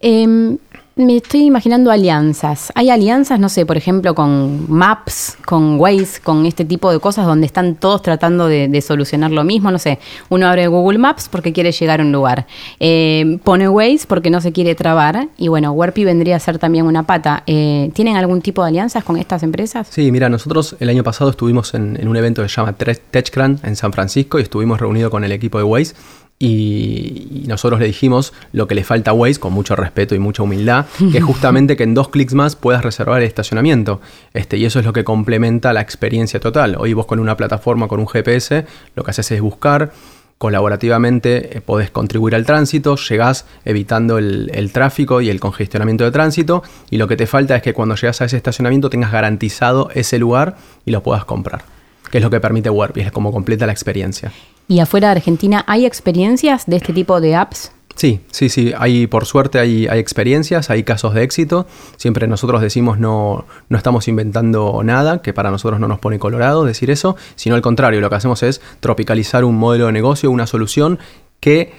Eh, 0.00 0.56
me 0.98 1.16
estoy 1.16 1.44
imaginando 1.44 1.92
alianzas. 1.92 2.72
Hay 2.74 2.90
alianzas, 2.90 3.38
no 3.38 3.48
sé, 3.48 3.64
por 3.64 3.76
ejemplo, 3.76 4.16
con 4.16 4.66
Maps, 4.68 5.38
con 5.46 5.78
Waze, 5.78 6.20
con 6.20 6.44
este 6.44 6.64
tipo 6.64 6.90
de 6.90 6.98
cosas 6.98 7.24
donde 7.24 7.46
están 7.46 7.76
todos 7.76 8.02
tratando 8.02 8.48
de, 8.48 8.82
solucionar 8.82 9.30
lo 9.30 9.44
mismo. 9.44 9.70
No 9.70 9.78
sé, 9.78 10.00
uno 10.28 10.48
abre 10.48 10.66
Google 10.66 10.98
Maps 10.98 11.28
porque 11.30 11.52
quiere 11.52 11.70
llegar 11.70 12.00
a 12.00 12.04
un 12.04 12.10
lugar. 12.10 12.46
Eh, 12.80 13.38
pone 13.44 13.68
Waze 13.68 14.06
porque 14.08 14.28
no 14.28 14.40
se 14.40 14.52
quiere 14.52 14.74
trabar. 14.74 15.28
Y 15.38 15.48
bueno, 15.48 15.72
Werpi 15.72 16.04
vendría 16.04 16.36
a 16.36 16.40
ser 16.40 16.58
también 16.58 16.84
una 16.84 17.04
pata. 17.04 17.44
Eh, 17.46 17.90
¿Tienen 17.94 18.16
algún 18.16 18.42
tipo 18.42 18.62
de 18.62 18.68
alianzas 18.68 19.04
con 19.04 19.16
estas 19.18 19.44
empresas? 19.44 19.86
Sí, 19.90 20.10
mira, 20.10 20.28
nosotros 20.28 20.76
el 20.80 20.88
año 20.88 21.04
pasado 21.04 21.30
estuvimos 21.30 21.74
en, 21.74 22.08
un 22.08 22.16
evento 22.16 22.42
que 22.42 22.48
se 22.48 22.56
llama 22.56 22.72
TechCrunch 22.72 23.62
en 23.64 23.76
San 23.76 23.92
Francisco 23.92 24.40
y 24.40 24.42
estuvimos 24.42 24.80
reunidos 24.80 25.10
con 25.10 25.22
el 25.22 25.30
equipo 25.30 25.58
de 25.58 25.64
Waze 25.64 25.94
y, 26.38 27.44
nosotros 27.46 27.80
le 27.80 27.86
dijimos 27.86 28.32
lo 28.52 28.66
que 28.68 28.74
le 28.74 28.84
falta 28.84 29.10
a 29.10 29.14
Waze, 29.14 29.40
con 29.40 29.52
mucho 29.52 29.74
respeto 29.74 30.14
y 30.14 30.18
mucha 30.18 30.42
humildad, 30.42 30.86
que 31.10 31.18
es 31.18 31.24
justamente 31.24 31.76
que 31.76 31.82
en 31.82 31.94
dos 31.94 32.08
clics 32.08 32.34
más 32.34 32.56
puedas 32.56 32.84
reservar 32.84 33.20
el 33.20 33.26
estacionamiento. 33.26 34.00
Este, 34.34 34.58
y 34.58 34.66
eso 34.66 34.78
es 34.78 34.84
lo 34.84 34.92
que 34.92 35.04
complementa 35.04 35.72
la 35.72 35.80
experiencia 35.80 36.38
total. 36.38 36.76
Hoy 36.78 36.92
vos 36.92 37.06
con 37.06 37.18
una 37.18 37.36
plataforma, 37.36 37.88
con 37.88 38.00
un 38.00 38.06
GPS, 38.06 38.66
lo 38.94 39.02
que 39.02 39.10
haces 39.10 39.30
es 39.32 39.40
buscar, 39.40 39.92
colaborativamente 40.36 41.58
eh, 41.58 41.60
podés 41.60 41.90
contribuir 41.90 42.34
al 42.34 42.46
tránsito, 42.46 42.96
llegás 42.96 43.44
evitando 43.64 44.18
el, 44.18 44.50
el, 44.54 44.72
tráfico 44.72 45.20
y 45.20 45.30
el 45.30 45.40
congestionamiento 45.40 46.04
de 46.04 46.12
tránsito 46.12 46.62
y 46.90 46.98
lo 46.98 47.08
que 47.08 47.16
te 47.16 47.26
falta 47.26 47.56
es 47.56 47.62
que 47.62 47.74
cuando 47.74 47.96
llegas 47.96 48.20
a 48.20 48.26
ese 48.26 48.36
estacionamiento 48.36 48.88
tengas 48.88 49.10
garantizado 49.10 49.90
ese 49.94 50.18
lugar 50.18 50.56
y 50.86 50.92
lo 50.92 51.02
puedas 51.02 51.24
comprar, 51.24 51.62
que 52.10 52.18
es 52.18 52.24
lo 52.24 52.30
que 52.30 52.40
permite 52.40 52.70
Warp 52.70 52.96
es 52.96 53.12
como 53.12 53.32
completa 53.32 53.66
la 53.66 53.72
experiencia. 53.72 54.32
¿Y 54.68 54.80
afuera 54.80 55.08
de 55.08 55.12
Argentina 55.12 55.64
hay 55.66 55.86
experiencias 55.86 56.66
de 56.66 56.76
este 56.76 56.92
tipo 56.92 57.20
de 57.20 57.34
apps? 57.36 57.72
Sí, 57.98 58.20
sí, 58.30 58.48
sí. 58.48 58.72
Hay, 58.78 59.08
por 59.08 59.26
suerte 59.26 59.58
hay, 59.58 59.88
hay, 59.88 59.98
experiencias, 59.98 60.70
hay 60.70 60.84
casos 60.84 61.14
de 61.14 61.24
éxito. 61.24 61.66
Siempre 61.96 62.28
nosotros 62.28 62.60
decimos 62.60 63.00
no, 63.00 63.44
no 63.68 63.76
estamos 63.76 64.06
inventando 64.06 64.82
nada, 64.84 65.20
que 65.20 65.32
para 65.32 65.50
nosotros 65.50 65.80
no 65.80 65.88
nos 65.88 65.98
pone 65.98 66.20
colorado 66.20 66.64
decir 66.64 66.90
eso, 66.90 67.16
sino 67.34 67.56
al 67.56 67.62
contrario, 67.62 68.00
lo 68.00 68.08
que 68.08 68.14
hacemos 68.14 68.44
es 68.44 68.60
tropicalizar 68.78 69.44
un 69.44 69.56
modelo 69.56 69.86
de 69.86 69.92
negocio, 69.92 70.30
una 70.30 70.46
solución 70.46 71.00
que 71.40 71.72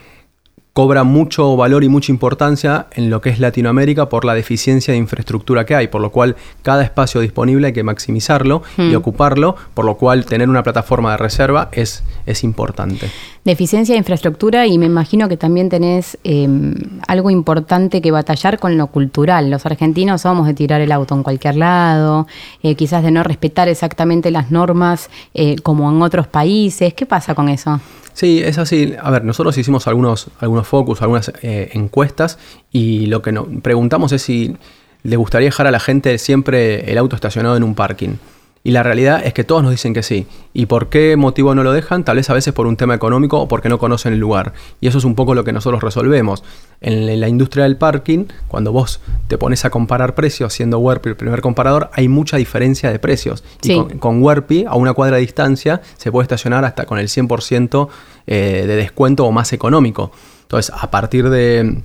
cobra 0.74 1.04
mucho 1.04 1.58
valor 1.58 1.84
y 1.84 1.90
mucha 1.90 2.12
importancia 2.12 2.88
en 2.92 3.10
lo 3.10 3.22
que 3.22 3.30
es 3.30 3.40
Latinoamérica 3.40 4.08
por 4.08 4.24
la 4.24 4.34
deficiencia 4.34 4.94
de 4.94 4.98
infraestructura 4.98 5.66
que 5.66 5.76
hay, 5.76 5.88
por 5.88 6.02
lo 6.02 6.12
cual 6.12 6.36
cada 6.62 6.84
espacio 6.84 7.22
disponible 7.22 7.68
hay 7.68 7.74
que 7.74 7.84
maximizarlo 7.84 8.62
y 8.78 8.94
hmm. 8.94 8.96
ocuparlo, 8.96 9.56
por 9.74 9.86
lo 9.86 9.98
cual 9.98 10.26
tener 10.26 10.48
una 10.48 10.64
plataforma 10.64 11.12
de 11.12 11.18
reserva 11.18 11.70
es, 11.72 12.04
es 12.32 12.44
importante. 12.44 13.10
Deficiencia 13.44 13.94
de 13.94 14.00
infraestructura 14.00 14.68
y 14.68 14.78
me 14.78 14.86
imagino 14.86 15.28
que 15.28 15.38
también 15.38 15.70
tenés 15.70 16.18
em, 16.24 16.76
algo 17.08 17.30
importante 17.30 18.02
que 18.02 18.12
batallar 18.12 18.60
con 18.60 18.78
lo 18.78 18.88
cultural. 18.88 19.50
Los 19.50 19.66
argentinos 19.66 20.22
somos 20.22 20.48
de 20.48 20.54
tirar 20.54 20.82
el 20.82 20.92
auto 20.92 21.16
en 21.16 21.24
cualquier 21.24 21.56
lado, 21.56 22.28
eh, 22.64 22.76
quizás 22.76 23.04
de 23.04 23.12
no 23.12 23.24
respetar 23.24 23.68
exactamente 23.68 24.32
las 24.32 24.52
normas 24.52 25.10
eh, 25.34 25.56
como 25.64 25.90
en 25.90 26.02
otros 26.02 26.28
países. 26.28 26.94
¿Qué 26.94 27.06
pasa 27.06 27.34
con 27.34 27.50
eso? 27.50 27.80
Sí, 28.14 28.42
es 28.44 28.58
así. 28.58 28.94
A 29.02 29.10
ver, 29.12 29.24
nosotros 29.24 29.58
hicimos 29.58 29.88
algunos, 29.88 30.28
algunos 30.40 30.68
focus, 30.68 31.02
algunas 31.02 31.32
eh, 31.42 31.70
encuestas 31.74 32.38
y 32.72 33.06
lo 33.06 33.22
que 33.22 33.32
nos 33.32 33.48
preguntamos 33.62 34.12
es 34.12 34.22
si 34.22 34.58
le 35.04 35.16
gustaría 35.16 35.48
dejar 35.48 35.68
a 35.68 35.72
la 35.72 35.80
gente 35.80 36.18
siempre 36.18 36.92
el 36.92 36.98
auto 36.98 37.16
estacionado 37.16 37.56
en 37.56 37.64
un 37.64 37.76
parking. 37.76 38.16
Y 38.64 38.72
la 38.72 38.84
realidad 38.84 39.22
es 39.26 39.34
que 39.34 39.46
todos 39.46 39.64
nos 39.64 39.72
dicen 39.72 39.94
que 39.94 40.04
sí. 40.04 40.28
¿Y 40.54 40.66
por 40.66 40.90
qué 40.90 41.16
motivo 41.16 41.56
no 41.56 41.64
lo 41.64 41.72
dejan? 41.72 42.04
Tal 42.04 42.18
vez 42.18 42.30
a 42.30 42.34
veces 42.34 42.54
por 42.54 42.68
un 42.68 42.76
tema 42.76 42.94
económico 42.94 43.40
o 43.40 43.48
porque 43.48 43.70
no 43.70 43.80
conocen 43.80 44.14
el 44.14 44.20
lugar. 44.20 44.54
Y 44.82 44.88
eso 44.88 44.98
es 44.98 45.06
un 45.06 45.16
poco 45.16 45.34
lo 45.34 45.46
que 45.46 45.54
nosotros 45.54 45.82
resolvemos. 45.82 46.44
En 46.82 47.20
la 47.20 47.28
industria 47.30 47.64
del 47.64 47.78
parking, 47.78 48.26
cuando 48.50 48.74
vos 48.74 49.00
te 49.28 49.38
pones 49.38 49.64
a 49.64 49.70
comparar 49.70 50.14
precios, 50.14 50.54
siendo 50.54 50.80
Werpi 50.80 51.10
el 51.10 51.16
primer 51.16 51.40
comparador, 51.42 51.90
hay 51.94 52.10
mucha 52.10 52.36
diferencia 52.36 52.92
de 52.92 53.00
precios. 53.00 53.46
Y 53.64 53.76
con, 53.76 53.98
con 53.98 54.22
Werpi, 54.22 54.66
a 54.68 54.76
una 54.76 54.94
cuadra 54.94 55.16
de 55.16 55.22
distancia, 55.22 55.82
se 55.98 56.12
puede 56.12 56.24
estacionar 56.24 56.66
hasta 56.66 56.86
con 56.86 57.00
el 57.00 57.08
100% 57.08 57.88
eh, 58.28 58.66
de 58.68 58.76
descuento 58.76 59.26
o 59.26 59.32
más 59.32 59.54
económico. 59.54 60.12
Entonces, 60.44 60.74
a 60.78 60.92
partir 60.92 61.30
de 61.30 61.82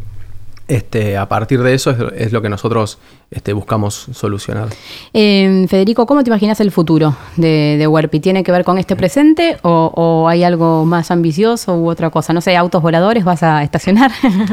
este, 0.67 1.17
a 1.17 1.29
partir 1.29 1.63
de 1.63 1.75
eso 1.75 1.91
es, 2.15 2.33
lo 2.33 2.41
que 2.41 2.49
nosotros 2.49 2.99
este, 3.31 3.53
buscamos 3.53 4.07
solucionar. 4.13 4.69
Eh, 5.13 5.67
Federico, 5.69 6.07
¿cómo 6.07 6.25
te 6.25 6.31
imaginas 6.31 6.61
el 6.61 6.71
futuro 6.71 7.17
de, 7.37 7.77
de 7.79 8.21
¿Tiene 8.21 8.43
que 8.45 8.53
ver 8.53 8.65
con 8.65 8.79
este 8.79 8.97
presente 8.97 9.59
o, 9.63 10.27
hay 10.29 10.45
algo 10.45 10.85
más 10.85 11.11
ambicioso 11.11 11.75
u 11.75 11.89
otra 11.89 12.11
cosa? 12.11 12.33
No 12.33 12.41
sé, 12.41 12.57
autos 12.57 12.83
voladores 12.83 13.25
vas 13.25 13.43
a 13.43 13.63
estacionar. 13.63 14.13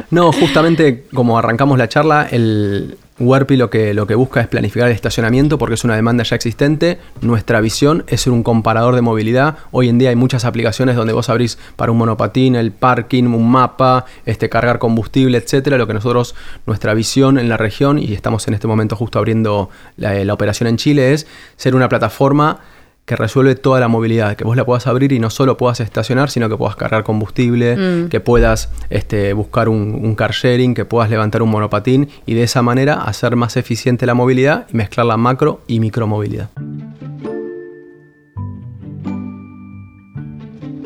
no, 0.09 0.31
justamente 0.33 1.05
como 1.13 1.37
arrancamos 1.37 1.77
la 1.77 1.87
charla, 1.87 2.27
el, 2.29 2.97
Warpi 3.21 3.55
lo 3.55 3.69
que, 3.69 3.93
lo 3.93 4.07
que 4.07 4.15
busca 4.15 4.41
es 4.41 4.47
planificar 4.47 4.87
el 4.87 4.95
estacionamiento 4.95 5.57
porque 5.57 5.75
es 5.75 5.83
una 5.83 5.95
demanda 5.95 6.23
ya 6.23 6.35
existente. 6.35 6.99
Nuestra 7.21 7.61
visión 7.61 8.03
es 8.07 8.21
ser 8.21 8.33
un 8.33 8.43
comparador 8.43 8.95
de 8.95 9.01
movilidad. 9.01 9.57
Hoy 9.71 9.89
en 9.89 9.97
día 9.97 10.09
hay 10.09 10.15
muchas 10.15 10.43
aplicaciones 10.45 10.95
donde 10.95 11.13
vos 11.13 11.29
abrís 11.29 11.57
para 11.75 11.91
un 11.91 11.97
monopatín, 11.97 12.55
el 12.55 12.71
parking, 12.71 13.23
un 13.25 13.49
mapa, 13.49 14.05
este, 14.25 14.49
cargar 14.49 14.79
combustible, 14.79 15.37
etcétera. 15.37 15.77
Lo 15.77 15.87
que 15.87 15.93
nosotros, 15.93 16.35
nuestra 16.65 16.93
visión 16.93 17.37
en 17.37 17.47
la 17.49 17.57
región, 17.57 17.99
y 17.99 18.13
estamos 18.13 18.47
en 18.47 18.55
este 18.55 18.67
momento 18.67 18.95
justo 18.95 19.19
abriendo 19.19 19.69
la 19.97 20.33
operación 20.33 20.67
en 20.67 20.77
Chile, 20.77 21.13
es 21.13 21.27
ser 21.55 21.75
una 21.75 21.87
plataforma 21.87 22.59
que 23.05 23.15
resuelve 23.15 23.55
toda 23.55 23.79
la 23.79 23.87
movilidad, 23.87 24.35
que 24.35 24.43
vos 24.43 24.55
la 24.55 24.65
puedas 24.65 24.87
abrir 24.87 25.11
y 25.11 25.19
no 25.19 25.29
solo 25.29 25.57
puedas 25.57 25.79
estacionar, 25.79 26.29
sino 26.29 26.49
que 26.49 26.57
puedas 26.57 26.75
cargar 26.75 27.03
combustible, 27.03 27.75
mm. 27.75 28.09
que 28.09 28.19
puedas 28.19 28.69
este, 28.89 29.33
buscar 29.33 29.69
un, 29.69 30.15
car 30.15 30.31
sharing, 30.31 30.73
que 30.73 30.85
puedas 30.85 31.09
levantar 31.09 31.41
un 31.41 31.49
monopatín 31.49 32.09
y 32.25 32.35
de 32.35 32.43
esa 32.43 32.61
manera 32.61 33.01
hacer 33.03 33.35
más 33.35 33.57
eficiente 33.57 34.05
la 34.05 34.13
movilidad 34.13 34.67
y 34.71 34.77
mezclar 34.77 35.05
la 35.05 35.17
macro 35.17 35.61
y 35.67 35.79
micromovilidad. 35.79 36.49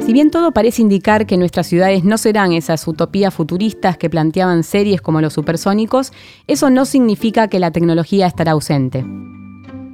Si 0.06 0.13
bien 0.13 0.30
todo 0.30 0.51
parece 0.51 0.84
indicar 0.84 1.25
que 1.25 1.36
nuestras 1.36 1.65
ciudades 1.65 2.04
no 2.04 2.19
serán 2.19 2.54
esas 2.54 2.88
utopías 2.88 3.34
futuristas 3.34 3.97
que 3.97 4.10
planteaban 4.10 4.63
series 4.63 5.01
como 5.01 5.19
los 5.19 5.34
supersónicos, 5.34 6.13
eso 6.45 6.69
no 6.69 6.86
significa 6.86 7.47
que 7.47 7.58
la 7.58 7.71
tecnología 7.71 8.28
estará 8.28 8.51
ausente. 8.51 9.04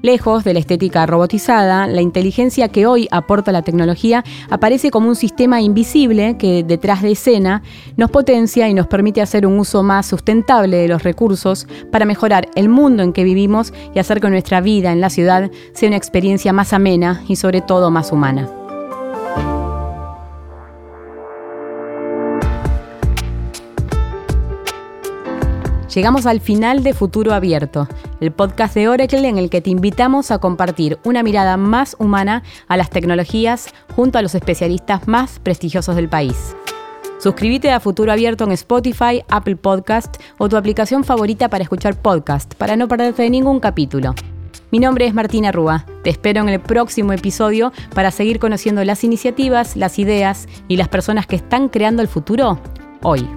Lejos 0.02 0.44
de 0.44 0.54
la 0.54 0.60
estética 0.60 1.06
robotizada, 1.06 1.86
la 1.86 2.02
inteligencia 2.02 2.70
que 2.70 2.88
hoy 2.88 3.08
aporta 3.12 3.52
la 3.52 3.62
tecnología 3.62 4.24
aparece 4.50 4.90
como 4.90 5.08
un 5.08 5.16
sistema 5.16 5.62
invisible 5.62 6.38
que 6.38 6.64
detrás 6.64 7.04
de 7.04 7.12
escena 7.12 7.62
nos 7.98 8.10
potencia 8.10 8.68
y 8.68 8.74
nos 8.74 8.88
permite 8.88 9.22
hacer 9.22 9.46
un 9.46 9.60
uso 9.60 9.84
más 9.84 10.08
sustentable 10.08 10.78
de 10.78 10.88
los 10.88 11.04
recursos 11.04 11.68
para 11.92 12.06
mejorar 12.06 12.48
el 12.56 12.68
mundo 12.68 13.04
en 13.04 13.14
que 13.14 13.24
vivimos 13.24 13.74
y 13.94 14.00
hacer 14.00 14.20
que 14.20 14.30
nuestra 14.30 14.60
vida 14.60 14.92
en 14.92 15.02
la 15.02 15.12
ciudad 15.12 15.52
sea 15.74 15.90
una 15.90 15.98
experiencia 15.98 16.52
más 16.52 16.74
amena 16.74 17.24
y 17.28 17.36
sobre 17.36 17.62
todo 17.62 17.92
más 17.92 18.12
humana. 18.12 18.61
Llegamos 25.94 26.26
al 26.26 26.40
final 26.40 26.84
de 26.84 26.94
Futuro 26.94 27.34
Abierto, 27.34 27.86
el 28.22 28.32
podcast 28.32 28.76
de 28.76 28.88
Oracle 28.88 29.28
en 29.28 29.38
el 29.38 29.50
que 29.50 29.60
te 29.60 29.72
invitamos 29.72 30.32
a 30.32 30.40
compartir 30.40 31.00
una 31.04 31.22
mirada 31.22 31.58
más 31.58 31.98
humana 32.00 32.44
a 32.70 32.78
las 32.78 32.90
tecnologías 32.90 33.68
junto 33.94 34.18
a 34.18 34.22
los 34.22 34.34
especialistas 34.34 35.10
más 35.10 35.40
prestigiosos 35.40 35.98
del 35.98 36.08
país. 36.08 36.56
Suscríbete 37.20 37.72
a 37.72 37.82
Futuro 37.82 38.14
Abierto 38.14 38.46
en 38.46 38.54
Spotify, 38.54 39.22
Apple 39.28 39.58
Podcast 39.58 40.16
o 40.38 40.48
tu 40.48 40.56
aplicación 40.56 41.04
favorita 41.04 41.50
para 41.50 41.64
escuchar 41.64 42.02
podcast 42.02 42.56
para 42.56 42.78
no 42.78 42.88
perderte 42.88 43.30
ningún 43.30 43.60
capítulo. 43.60 44.16
Mi 44.72 44.80
nombre 44.80 45.06
es 45.06 45.14
Martina 45.14 45.52
Rúa. 45.52 45.86
Te 46.06 46.10
espero 46.10 46.40
en 46.40 46.48
el 46.48 46.62
próximo 46.62 47.12
episodio 47.12 47.74
para 47.94 48.12
seguir 48.12 48.40
conociendo 48.40 48.82
las 48.86 49.04
iniciativas, 49.04 49.76
las 49.76 50.00
ideas 50.00 50.48
y 50.70 50.78
las 50.78 50.88
personas 50.88 51.28
que 51.28 51.36
están 51.36 51.68
creando 51.68 52.02
el 52.02 52.08
futuro 52.08 52.62
hoy. 53.04 53.28